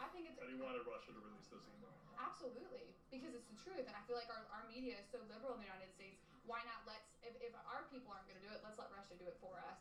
[0.02, 1.94] I think it's That he wanted Russia to release those emails.
[2.18, 5.54] absolutely because it's the truth, and I feel like our, our media is so liberal
[5.54, 6.18] in the United States.
[6.50, 9.14] Why not let's if, if our people aren't going to do it, let's let Russia
[9.22, 9.78] do it for us.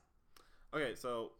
[0.76, 1.32] Okay, so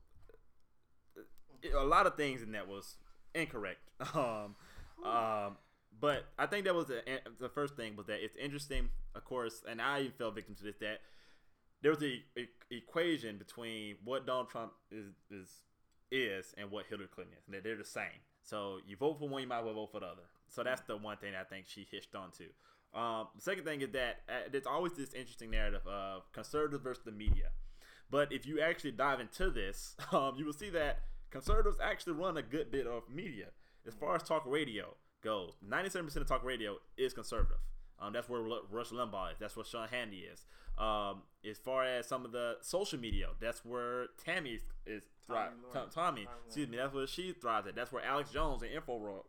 [1.20, 2.96] uh, a lot of things in that was
[3.36, 3.84] incorrect.
[4.16, 4.56] Um,
[5.06, 5.56] um,
[6.02, 7.00] but I think that was the,
[7.38, 10.64] the first thing was that it's interesting, of course, and I even fell victim to
[10.64, 10.98] this that
[11.80, 12.20] there was a
[12.72, 15.48] equation between what Donald Trump is is
[16.10, 18.18] is and what Hillary Clinton is, and that they're the same.
[18.42, 20.22] So you vote for one, you might as well vote for the other.
[20.48, 22.46] So that's the one thing I think she hitched onto.
[22.92, 27.04] Um, the second thing is that uh, there's always this interesting narrative of conservatives versus
[27.04, 27.50] the media.
[28.10, 32.36] But if you actually dive into this, um, you will see that conservatives actually run
[32.36, 33.46] a good bit of media.
[33.86, 37.58] As far as talk radio goes, 97% of talk radio is conservative.
[38.00, 39.38] Um, that's where Rush Limbaugh is.
[39.38, 40.44] That's where Sean Hannity is.
[40.76, 45.38] Um, as far as some of the social media, that's where Tammy is, is Tomi
[45.72, 45.86] Tomi.
[45.94, 47.76] Tomi, Tomi excuse me, that's where she thrives at.
[47.76, 49.20] That's where Alex Jones and Infowars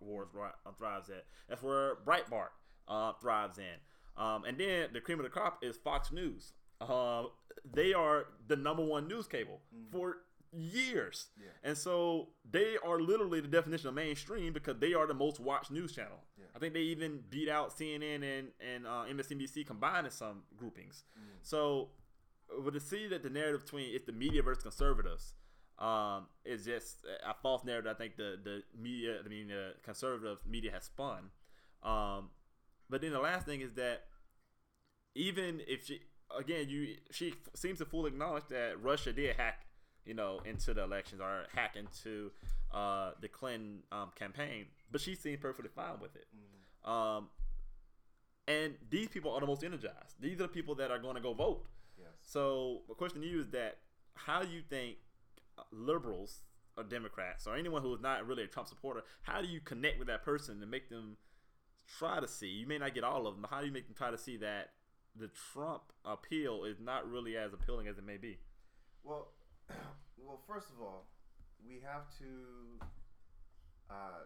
[0.65, 1.25] uh, thrives at.
[1.47, 2.49] That's where Breitbart
[2.87, 4.23] uh, thrives in.
[4.23, 6.53] Um, and then the cream of the crop is Fox News.
[6.81, 7.29] Um,
[7.71, 10.17] they are the number one news cable for
[10.55, 11.27] years.
[11.39, 11.47] Yeah.
[11.63, 15.71] And so they are literally the definition of mainstream because they are the most watched
[15.71, 16.19] news channel.
[16.37, 16.45] Yeah.
[16.55, 21.03] I think they even beat out CNN and, and uh, MSNBC combined in some groupings.
[21.41, 21.89] So,
[22.63, 25.33] but to see that the narrative between it's the media versus conservatives,
[25.79, 27.91] um, is just a false narrative.
[27.91, 31.29] I think the the media, I mean, the conservative media has spun.
[31.81, 32.29] Um,
[32.89, 34.03] but then the last thing is that
[35.15, 36.01] even if she,
[36.37, 39.65] again, you she seems to fully acknowledge that Russia did hack,
[40.05, 42.31] you know, into the elections or hack into
[42.73, 46.25] uh, the Clinton um, campaign, but she seems perfectly fine with it.
[46.85, 47.29] Um,
[48.47, 50.19] and these people are the most energized.
[50.19, 51.65] These are the people that are going to go vote.
[51.97, 52.07] Yes.
[52.23, 53.77] So the question to you is that
[54.15, 54.97] how do you think
[55.71, 56.39] liberals
[56.75, 59.99] or Democrats or anyone who is not really a Trump supporter, how do you connect
[59.99, 61.17] with that person and make them
[61.97, 62.47] try to see?
[62.47, 64.17] You may not get all of them, but how do you make them try to
[64.17, 64.71] see that
[65.15, 68.39] the Trump appeal is not really as appealing as it may be?
[69.03, 69.27] Well,
[70.17, 71.05] well, first of all,
[71.65, 72.79] we have to.
[73.89, 74.25] Uh,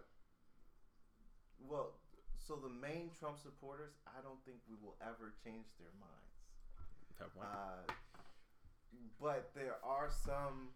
[1.59, 1.97] well,
[2.37, 6.27] so the main Trump supporters, I don't think we will ever change their minds.
[7.41, 7.83] Uh,
[9.19, 10.69] but there are some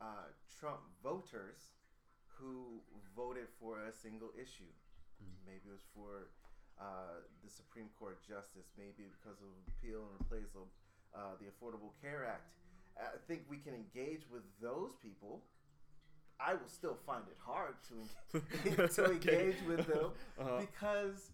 [0.00, 1.76] uh, Trump voters
[2.26, 2.80] who
[3.14, 4.72] voted for a single issue.
[5.46, 6.32] Maybe it was for
[6.80, 8.72] uh, the Supreme Court justice.
[8.74, 10.66] Maybe because of appeal and replace of
[11.14, 12.50] uh, the Affordable Care Act.
[12.98, 15.42] I think we can engage with those people.
[16.40, 18.38] I will still find it hard to
[18.68, 20.58] engage, to engage with them Uh-huh.
[20.60, 21.30] because,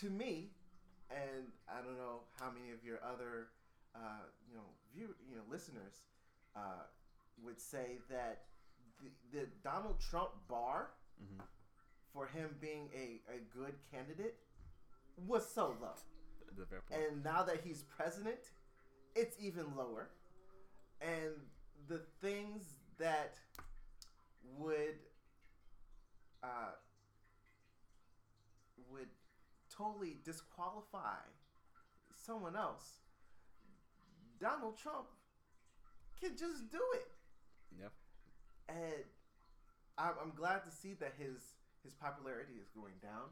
[0.00, 0.50] to me,
[1.10, 3.48] and I don't know how many of your other,
[3.94, 6.02] uh, you know, view, you know, listeners
[6.56, 6.84] uh,
[7.44, 8.42] would say that
[9.02, 10.90] the, the Donald Trump bar
[11.22, 11.42] Mhm.
[12.14, 14.36] for him being a, a good candidate
[15.26, 15.94] was so low.
[16.90, 18.38] And now that he's president,
[19.14, 20.08] it's even lower.
[21.00, 21.34] And
[21.88, 22.64] the things
[22.98, 23.34] that
[24.58, 24.98] would
[26.42, 26.72] uh,
[28.90, 29.08] would
[29.74, 31.20] totally disqualify
[32.26, 33.00] someone else,
[34.40, 35.06] Donald Trump
[36.20, 37.08] can just do it.
[37.78, 37.88] yeah.
[38.68, 39.04] And
[39.96, 43.30] I'm, I'm glad to see that his his popularity is going down.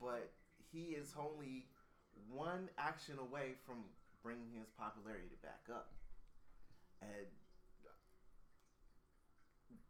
[0.00, 0.30] But
[0.72, 1.66] he is only
[2.30, 3.84] one action away from
[4.22, 5.92] bringing his popularity back up.
[7.02, 7.26] And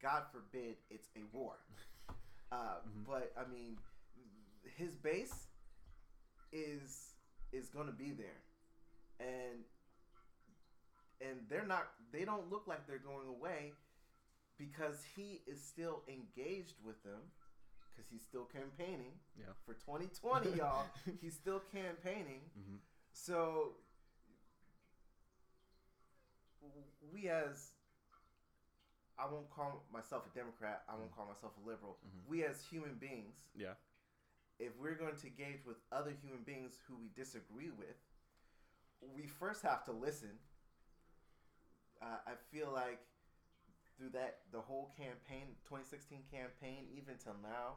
[0.03, 1.55] God forbid it's a war.
[2.51, 3.77] Uh, But I mean,
[4.79, 5.49] his base
[6.51, 7.13] is
[7.53, 8.41] is going to be there,
[9.21, 9.59] and
[11.21, 11.89] and they're not.
[12.11, 13.75] They don't look like they're going away
[14.57, 17.21] because he is still engaged with them
[17.95, 19.53] because he's still campaigning Yeah.
[19.67, 20.87] for 2020 y'all
[21.21, 22.79] he's still campaigning Mhm.
[23.13, 23.75] so
[27.13, 27.71] we as
[29.19, 31.97] i won't call myself a democrat i won't call myself a liberal.
[32.29, 33.75] We as human beings Yeah.
[34.59, 37.97] if we're going to engage with other human beings who we disagree with
[39.15, 40.31] we first have to listen.
[42.03, 43.01] Uh, i feel like
[43.97, 47.75] through that the whole campaign 2016 campaign even till now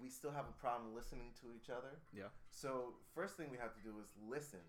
[0.00, 1.96] we still have a problem listening to each other.
[2.12, 2.28] Yeah.
[2.50, 4.60] so first thing we have to do is listen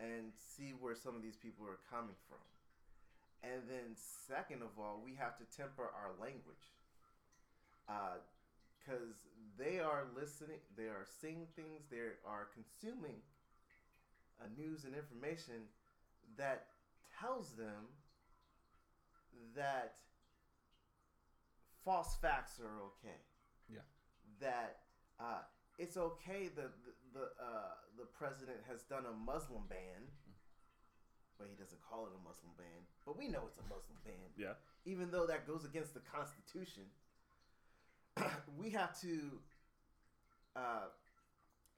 [0.00, 2.42] and see where some of these people are coming from
[3.42, 6.74] and then second of all we have to temper our language
[7.86, 9.14] because
[9.58, 13.20] they are listening they are seeing things they are consuming
[14.40, 15.66] uh, news and information
[16.36, 16.66] that
[17.20, 17.90] tells them
[19.56, 19.94] that
[21.84, 23.18] false facts are okay.
[23.72, 23.80] Yeah.
[24.40, 24.78] That
[25.18, 25.42] uh,
[25.78, 30.06] it's okay that the the, uh, the president has done a Muslim ban,
[31.38, 32.82] but he doesn't call it a Muslim ban.
[33.06, 34.54] But we know it's a Muslim ban, Yeah.
[34.84, 36.84] even though that goes against the Constitution.
[38.58, 39.38] we have to
[40.56, 40.88] uh,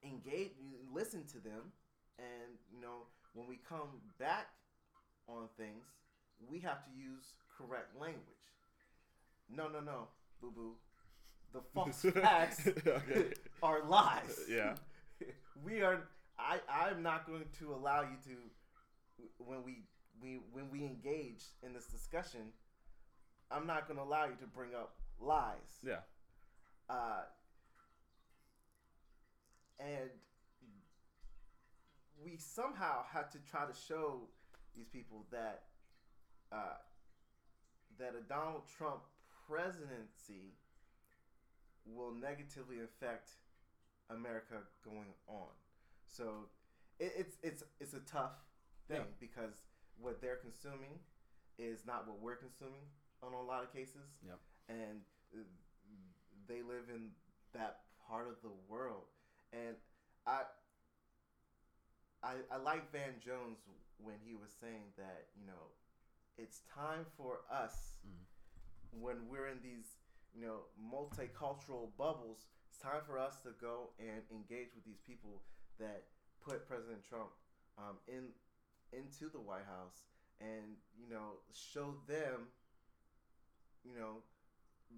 [0.03, 0.51] engage,
[0.91, 1.71] listen to them,
[2.17, 4.47] and you know when we come back
[5.27, 5.85] on things,
[6.49, 8.19] we have to use correct language.
[9.55, 10.07] No, no, no,
[10.41, 10.71] boo boo.
[11.53, 12.67] The false facts
[13.63, 14.39] are lies.
[14.49, 14.75] Yeah.
[15.63, 16.07] we are.
[16.39, 16.59] I.
[16.69, 18.37] I'm not going to allow you to
[19.37, 19.83] when we
[20.21, 22.53] we when we engage in this discussion.
[23.51, 25.79] I'm not going to allow you to bring up lies.
[25.85, 25.99] Yeah.
[26.89, 27.23] Uh,
[29.77, 30.09] and
[32.23, 34.21] we somehow had to try to show
[34.75, 35.63] these people that
[36.51, 36.79] uh,
[37.99, 39.01] that a Donald Trump
[39.47, 40.55] presidency
[41.85, 43.31] will negatively affect
[44.09, 45.49] America going on.
[46.07, 46.49] So
[46.99, 48.33] it, it's it's it's a tough
[48.91, 49.19] thing Yeah.
[49.19, 49.55] because
[49.97, 50.99] what they're consuming
[51.57, 52.83] is not what we're consuming
[53.23, 54.39] on a lot of cases Yep.
[54.69, 55.01] and
[55.33, 55.43] uh,
[56.47, 57.11] they live in
[57.53, 59.05] that part of the world
[59.53, 59.75] and
[60.25, 60.41] i
[62.23, 63.59] i i like van jones
[63.97, 65.69] when he was saying that you know
[66.37, 67.97] it's time for us
[68.91, 69.97] when we're in these
[70.33, 72.47] you know multicultural bubbles.
[72.69, 75.43] It's time for us to go and engage with these people
[75.77, 76.03] that
[76.41, 77.29] put President Trump
[77.77, 78.31] um, in
[78.93, 80.05] into the White House
[80.39, 82.49] and you know show them
[83.83, 84.23] you know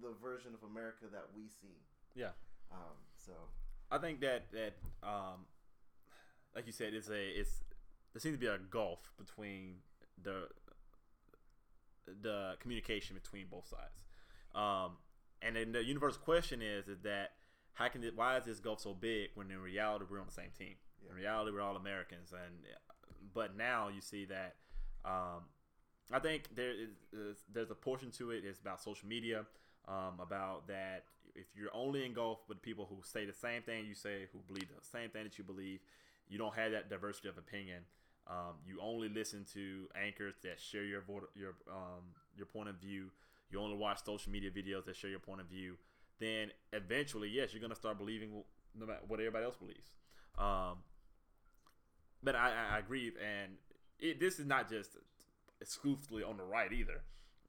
[0.02, 1.78] the version of America that we see.
[2.14, 2.34] Yeah.
[2.72, 3.32] Um, so
[3.90, 5.46] I think that that um,
[6.54, 7.62] like you said, it's a it's
[8.12, 9.76] there seems to be a gulf between
[10.22, 10.48] the
[12.22, 14.02] the communication between both sides.
[14.54, 14.98] Um,
[15.42, 17.32] and then the universal question is is that
[17.74, 20.32] how can it, why is this gulf so big when in reality we're on the
[20.32, 20.74] same team?
[21.08, 22.64] In reality, we're all Americans, and
[23.32, 24.56] but now you see that.
[25.04, 25.42] Um,
[26.12, 28.44] I think there is, there's a portion to it.
[28.44, 29.46] It's about social media,
[29.88, 31.04] um, about that
[31.34, 34.68] if you're only engulfed with people who say the same thing you say, who believe
[34.68, 35.80] the same thing that you believe,
[36.28, 37.82] you don't have that diversity of opinion.
[38.26, 42.04] Um, you only listen to anchors that share your vo- your um,
[42.36, 43.10] your point of view.
[43.50, 45.76] You only watch social media videos that share your point of view.
[46.20, 48.30] Then eventually, yes, you're gonna start believing
[48.78, 49.90] no matter what everybody else believes.
[50.38, 50.78] Um,
[52.24, 53.52] but I, I agree, and
[54.00, 54.96] it, this is not just
[55.60, 57.02] exclusively on the right either.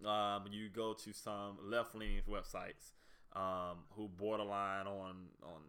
[0.07, 2.91] Um, you go to some left-leaning websites
[3.35, 5.61] um, who borderline on on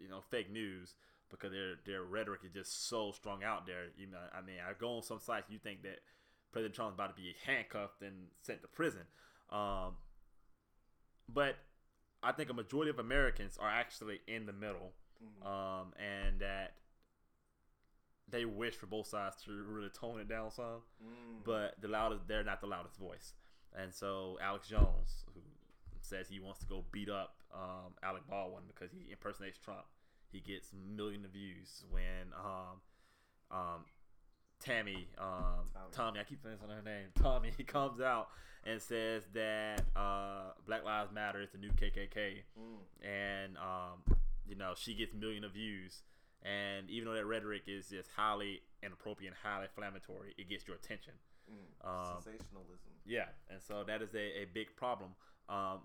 [0.00, 0.94] you know fake news
[1.30, 3.86] because their their rhetoric is just so strong out there.
[3.96, 6.00] You know, I mean, I go on some sites, you think that
[6.52, 9.02] President Trump's about to be handcuffed and sent to prison,
[9.50, 9.94] um,
[11.32, 11.56] but
[12.22, 14.92] I think a majority of Americans are actually in the middle,
[15.44, 16.74] um, and that
[18.30, 20.82] they wish for both sides to really tone it down some,
[21.44, 23.34] but the loudest they're not the loudest voice,
[23.76, 25.40] and so Alex Jones, who
[26.00, 29.84] says he wants to go beat up um, Alec Baldwin because he impersonates Trump,
[30.32, 32.80] he gets millions of views when um,
[33.50, 33.84] um,
[34.60, 36.20] Tammy, um, Tomi.
[36.20, 38.28] I keep saying her name, Tomi, he comes out
[38.64, 42.42] and says that uh, Black Lives Matter is the new KKK,
[43.02, 44.16] and um,
[44.48, 46.02] you know she gets million of views.
[46.42, 50.76] And even though that rhetoric is just highly inappropriate and highly inflammatory, it gets your
[50.76, 51.12] attention.
[51.84, 52.92] Um, sensationalism.
[53.04, 55.10] yeah, and so that is a, a big problem.
[55.48, 55.80] Um,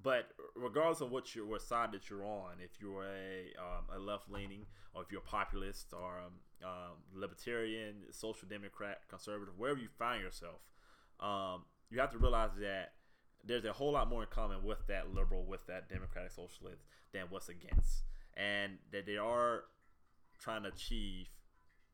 [0.00, 3.98] but regardless of what your what side that you're on, if you're a um, a
[3.98, 6.34] left leaning or if you're a populist or um,
[6.64, 10.60] um, libertarian, social democrat, conservative, wherever you find yourself,
[11.20, 12.92] um, you have to realize that
[13.44, 17.22] there's a whole lot more in common with that liberal, with that democratic socialist than
[17.30, 18.04] what's against,
[18.36, 19.64] and that they are
[20.38, 21.28] trying to achieve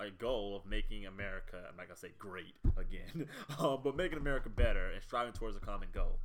[0.00, 3.28] a goal of making America, I'm not gonna say great again,
[3.58, 6.18] um, but making America better and striving towards a common goal.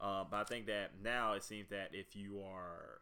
[0.00, 3.00] Um, but I think that now it seems that if you are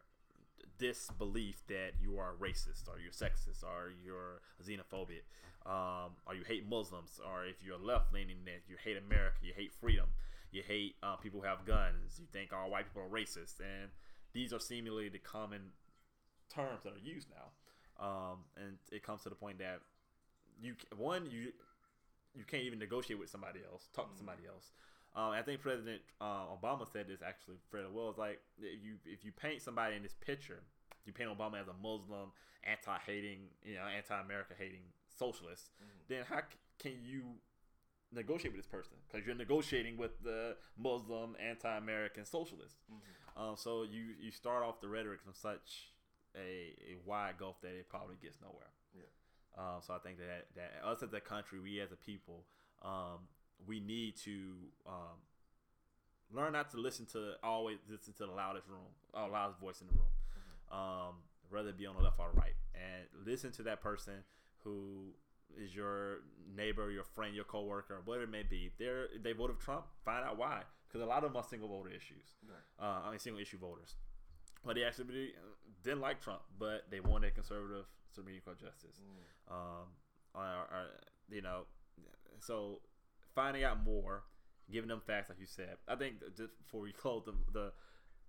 [0.77, 5.23] this belief that you are racist or you're sexist or you're xenophobic
[5.65, 9.53] um, or you hate Muslims or if you're left leaning that you hate America, you
[9.55, 10.07] hate freedom,
[10.51, 13.91] you hate uh, people who have guns, you think all white people are racist, and
[14.33, 15.71] these are seemingly the common
[16.53, 17.51] terms that are used now.
[17.99, 19.79] Um, and it comes to the point that
[20.61, 21.51] you one you
[22.35, 24.71] you can't even negotiate with somebody else, talk to somebody else.
[25.15, 28.09] Um, I think President uh, Obama said this actually fairly well.
[28.09, 30.61] It's like if you if you paint somebody in this picture,
[31.05, 32.31] you paint Obama as a Muslim,
[32.65, 35.69] anti-hating, you know, anti-America hating socialist,
[36.09, 37.21] then how c- can you
[38.11, 38.97] negotiate with this person?
[39.09, 42.75] Because you're negotiating with the Muslim, anti-American socialist.
[43.37, 45.93] Um, so you you start off the rhetoric from such
[46.35, 48.71] a, a wide gulf that it probably gets nowhere.
[48.95, 49.03] Yeah.
[49.57, 52.43] Um, so I think that that us as a country, we as a people,
[52.83, 53.27] um,
[53.65, 54.53] we need to
[54.85, 55.17] um,
[56.33, 59.87] learn not to listen to always listen to the loudest room, uh, loudest voice in
[59.87, 60.11] the room,
[60.71, 61.15] um,
[61.49, 64.13] rather be on the left or right, and listen to that person
[64.63, 65.13] who
[65.57, 66.17] is your
[66.55, 68.65] neighbor, your friend, your coworker, whatever it may be.
[68.65, 71.69] If they're they voted Trump, find out why, because a lot of them are single
[71.69, 72.35] voter issues.
[72.79, 73.95] Uh, I mean, single issue voters.
[74.65, 75.33] But they actually
[75.83, 78.99] didn't like Trump, but they wanted conservative Supreme Court justice.
[79.49, 79.87] Um,
[80.33, 80.85] or, or,
[81.29, 81.65] you know,
[82.39, 82.81] so
[83.33, 84.23] finding out more,
[84.71, 85.77] giving them facts, like you said.
[85.87, 87.71] I think just before we close, the, the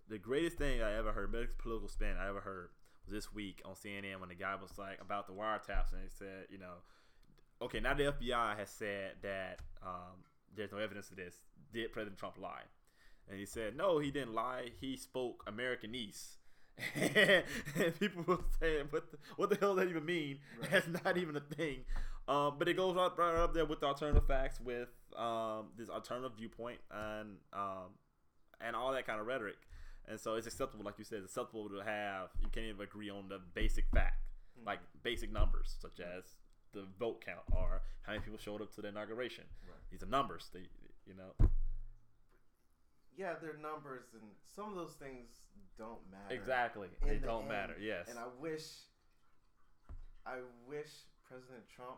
[0.09, 2.69] the greatest thing I ever heard, political spin I ever heard,
[3.05, 6.09] was this week on CNN when the guy was like about the wiretaps, and he
[6.09, 6.75] said, you know,
[7.61, 10.23] okay, now the FBI has said that um,
[10.55, 11.35] there's no evidence of this.
[11.73, 12.63] Did President Trump lie?
[13.29, 14.71] And he said, no, he didn't lie.
[14.81, 16.37] He spoke Americanese.
[16.95, 20.39] and people were saying, what the, what the hell does that even mean?
[20.71, 21.85] That's not even a thing.
[22.29, 25.89] Um, but it goes right, right up there with the alternative facts, with um, this
[25.89, 27.95] alternative viewpoint, and um,
[28.61, 29.57] and all that kind of rhetoric.
[30.09, 33.11] And so it's acceptable, like you said, it's acceptable to have, you can't even agree
[33.11, 34.23] on the basic fact,
[34.65, 36.25] like basic numbers, such as
[36.73, 39.45] the vote count or how many people showed up to the inauguration.
[39.91, 40.51] These are numbers.
[40.53, 40.61] They,
[41.07, 41.49] You know.
[43.17, 44.23] Yeah, they're numbers, and
[44.55, 45.49] some of those things
[45.79, 46.35] don't matter.
[46.35, 46.89] Exactly.
[47.05, 47.49] They the don't end.
[47.49, 47.77] matter.
[47.81, 48.09] Yes.
[48.09, 48.65] And I wish,
[50.27, 50.89] I wish
[51.25, 51.97] President Trump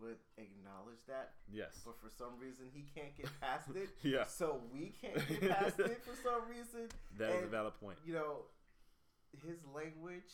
[0.00, 1.84] would acknowledge that, yes.
[1.84, 3.92] but for some reason he can't get past it.
[4.04, 4.24] Yeah.
[4.24, 6.88] So we can't get past it for some reason.
[7.20, 8.00] That is a valid point.
[8.04, 8.48] You know,
[9.44, 10.32] his language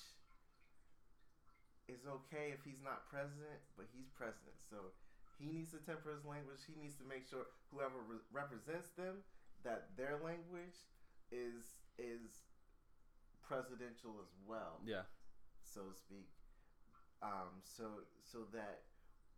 [1.91, 4.95] is okay if he's not president, but he's president, so
[5.39, 6.63] he needs to temper his language.
[6.63, 9.27] He needs to make sure whoever re- represents them
[9.65, 10.77] that their language
[11.31, 12.41] is is
[13.43, 15.03] presidential as well Yeah.
[15.65, 16.29] so to speak.
[17.23, 18.83] Um, so so that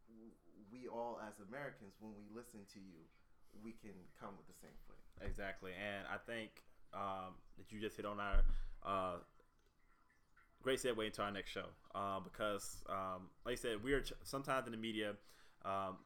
[0.08, 0.32] w-
[0.70, 3.04] we all as Americans, when we listen to you,
[3.62, 5.28] we can come with the same footing.
[5.28, 6.62] Exactly, and I think
[6.94, 8.44] um, that you just hit on our
[8.84, 9.16] uh,
[10.62, 14.12] great segue into our next show uh, because, um, like I said, we are ch-
[14.22, 15.14] sometimes in the media
[15.64, 15.96] um,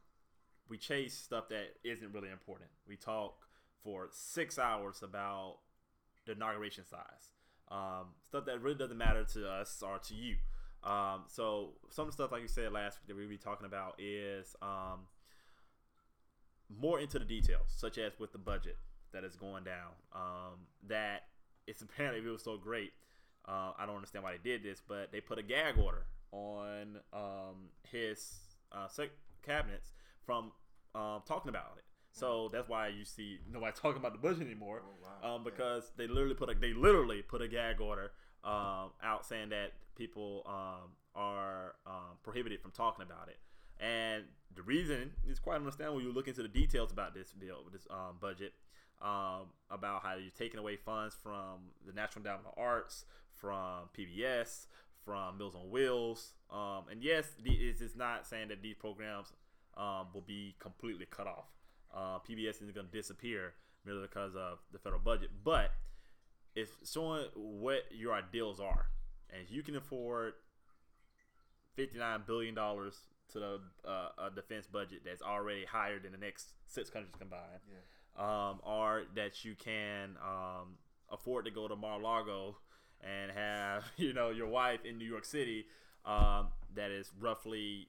[0.69, 2.71] we chase stuff that isn't really important.
[2.89, 3.46] We talk
[3.87, 5.59] for six hours about
[6.27, 7.31] the inauguration size,
[7.71, 10.37] um, stuff that really doesn't matter to us or to you.
[10.83, 14.57] Um, so some stuff, like you said last week, that we'll be talking about is
[14.61, 15.07] um,
[16.69, 18.77] more into the details, such as with the budget
[19.13, 19.93] that is going down.
[20.13, 21.23] Um, that
[21.69, 22.93] it's apparently it was so great.
[23.47, 26.99] Uh, I don't understand why they did this, but they put a gag order on
[27.13, 28.35] um, his
[28.73, 28.89] uh,
[29.45, 29.93] cabinets
[30.25, 30.51] from
[30.97, 31.86] um, talking about it.
[32.17, 35.35] So that's why you see nobody talking about the budget anymore, Oh, wow.
[35.37, 38.13] um, because they literally put a they literally put a gag order
[38.43, 43.39] um, out saying that people um, are um, prohibited from talking about it.
[43.79, 46.01] And the reason is quite understandable.
[46.01, 48.55] You look into the details about this bill, this um, budget,
[49.03, 53.05] um, about how you're taking away funds from the National Endowment of Arts,
[53.35, 54.67] from PBS,
[55.05, 59.33] from Meals on Wheels, um, and yes, it's it's not saying that these programs
[59.77, 61.45] um, will be completely cut off.
[61.97, 63.55] Uh, PBS isn't going to disappear
[63.87, 65.71] merely because of the federal budget, but
[66.55, 68.87] it's showing what your ideals are,
[69.33, 70.35] and if you can afford
[71.75, 72.95] fifty-nine billion dollars
[73.33, 77.61] to the uh, a defense budget that's already higher than the next six countries combined,
[77.71, 78.49] Yeah.
[78.51, 80.77] um, or that you can um,
[81.11, 82.57] afford to go to Mar-a-Lago
[83.03, 85.67] and have you know your wife in New York City,
[86.05, 87.89] um, that is roughly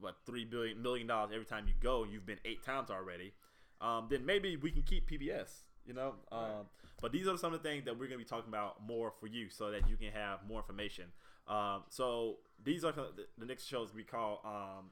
[0.00, 2.04] what three billion million dollars every time you go.
[2.04, 3.32] You've been eight times already.
[3.80, 5.50] Um, then maybe we can keep PBS.
[5.86, 6.66] You know, um,
[7.00, 9.12] but these are some of the things that we're going to be talking about more
[9.20, 11.04] for you, so that you can have more information.
[11.46, 14.86] Um, so these are the, the next shows we call um,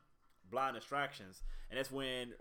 [0.51, 2.35] blind distractions, and that's when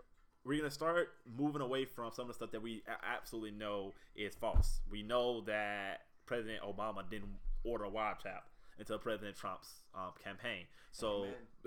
[0.44, 4.34] we're gonna start moving away from some of the stuff that we absolutely know is
[4.34, 4.80] false.
[4.90, 7.30] We know that President Obama didn't
[7.64, 8.42] order a wiretap
[8.78, 10.64] until President Trump's um, campaign.
[10.92, 11.26] So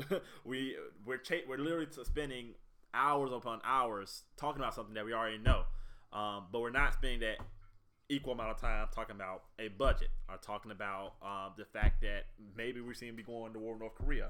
[0.45, 0.75] we
[1.05, 2.53] we're cha- we're literally spending
[2.93, 5.63] hours upon hours talking about something that we already know,
[6.13, 7.37] um, but we're not spending that
[8.09, 12.25] equal amount of time talking about a budget or talking about um, the fact that
[12.55, 14.29] maybe we're seeing be going to war with North Korea,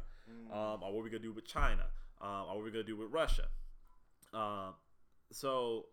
[0.51, 1.83] um, or what we're gonna do with China,
[2.21, 3.45] um, or what we're gonna do with Russia.
[4.33, 4.73] Um,
[5.31, 5.85] so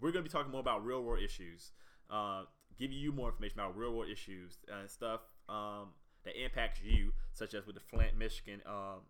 [0.00, 1.70] we're gonna be talking more about real world issues,
[2.10, 2.42] uh,
[2.78, 5.88] giving you more information about real world issues and stuff um,
[6.24, 9.00] that impacts you, such as with the Flint, Michigan um,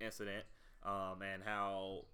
[0.00, 0.44] incident,
[0.84, 2.04] um, and how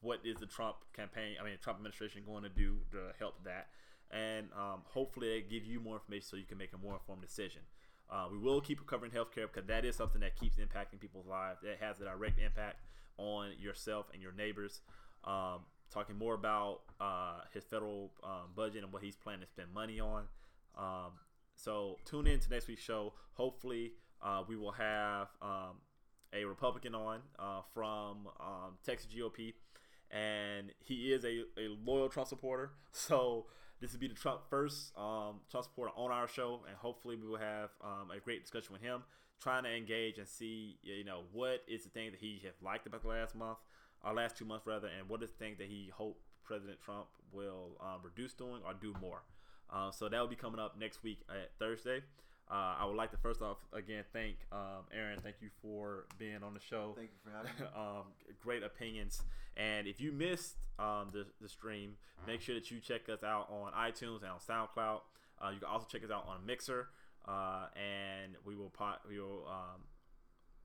[0.00, 3.68] what is the Trump campaign, I mean Trump administration going to do to help that,
[4.10, 7.22] and um, hopefully they give you more information so you can make a more informed
[7.22, 7.62] decision.
[8.08, 11.58] Uh, we will keep covering healthcare because that is something that keeps impacting people's lives.
[11.62, 12.76] That has a direct impact
[13.18, 14.80] on yourself and your neighbors.
[15.24, 15.60] Um,
[15.90, 20.00] talking more about uh, his federal um, budget and what he's planning to spend money
[20.00, 20.24] on.
[20.78, 21.12] Um,
[21.54, 23.14] so tune in to next week's show.
[23.32, 25.80] Hopefully, uh, we will have um,
[26.32, 29.54] a Republican on uh, from um, Texas GOP,
[30.10, 32.70] and he is a, a loyal Trump supporter.
[32.92, 33.44] So
[33.80, 37.28] this will be the Trump first um, Trump supporter on our show, and hopefully we
[37.28, 39.02] will have um, a great discussion with him,
[39.40, 42.86] trying to engage and see you know what is the thing that he has liked
[42.86, 43.58] about the last month,
[44.02, 47.06] our last two months rather, and what is the thing that he hoped President Trump
[47.32, 49.22] will um, reduce doing or do more.
[49.70, 52.02] Uh, so that will be coming up next week at Thursday.
[52.48, 55.18] Uh, I would like to first off again thank um, Aaron.
[55.20, 56.92] Thank you for being on the show.
[56.96, 57.66] Thank you for having me.
[57.76, 58.04] um,
[58.40, 59.22] great opinions.
[59.56, 63.48] And if you missed um, the, the stream, make sure that you check us out
[63.50, 65.00] on iTunes and on SoundCloud.
[65.42, 66.88] Uh, you can also check us out on Mixer,
[67.26, 69.82] uh, and we will pot, we will um,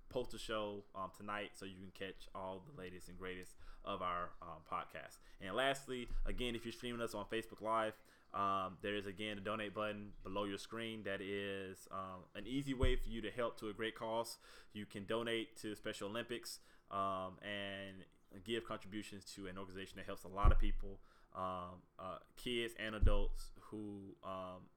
[0.10, 4.02] post the show um, tonight so you can catch all the latest and greatest of
[4.02, 5.18] our um, podcast.
[5.42, 7.94] And lastly, again, if you're streaming us on Facebook Live,
[8.34, 11.04] um, there is again a donate button below your screen.
[11.04, 14.38] That is um, an easy way for you to help to a great cause.
[14.74, 16.60] You can donate to Special Olympics,
[16.92, 18.04] um, and
[18.46, 21.00] give contributions to an organization that helps a lot of people,
[21.36, 24.68] um, uh, kids and adults who um,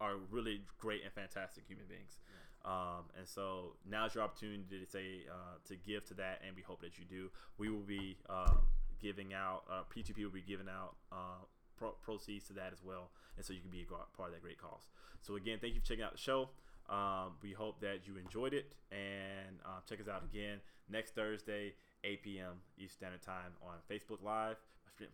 [0.00, 2.18] are really great and fantastic human beings.
[2.64, 6.62] Um, and so now's your opportunity to say uh, to give to that, and we
[6.62, 7.30] hope that you do.
[7.56, 8.66] We will be um,
[9.00, 11.44] giving out uh, P2P will be giving out uh,
[11.76, 14.42] pro- proceeds to that as well, and so you can be a part of that
[14.42, 14.88] great cause.
[15.20, 16.50] So again, thank you for checking out the show.
[16.88, 21.74] Um, we hope that you enjoyed it, and uh, check us out again next Thursday,
[22.04, 22.62] 8 p.m.
[22.78, 24.56] Eastern Standard Time on Facebook Live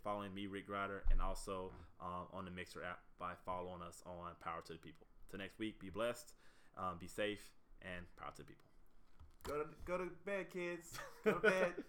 [0.02, 1.70] following me, Rick Grider, and also
[2.00, 5.06] um, on the Mixer app by following us on Power to the People.
[5.30, 6.32] Till next week, be blessed,
[6.78, 7.50] um, be safe,
[7.82, 8.64] and power to the people.
[9.42, 10.98] Go to go to bed, kids.
[11.24, 11.72] Go to bed.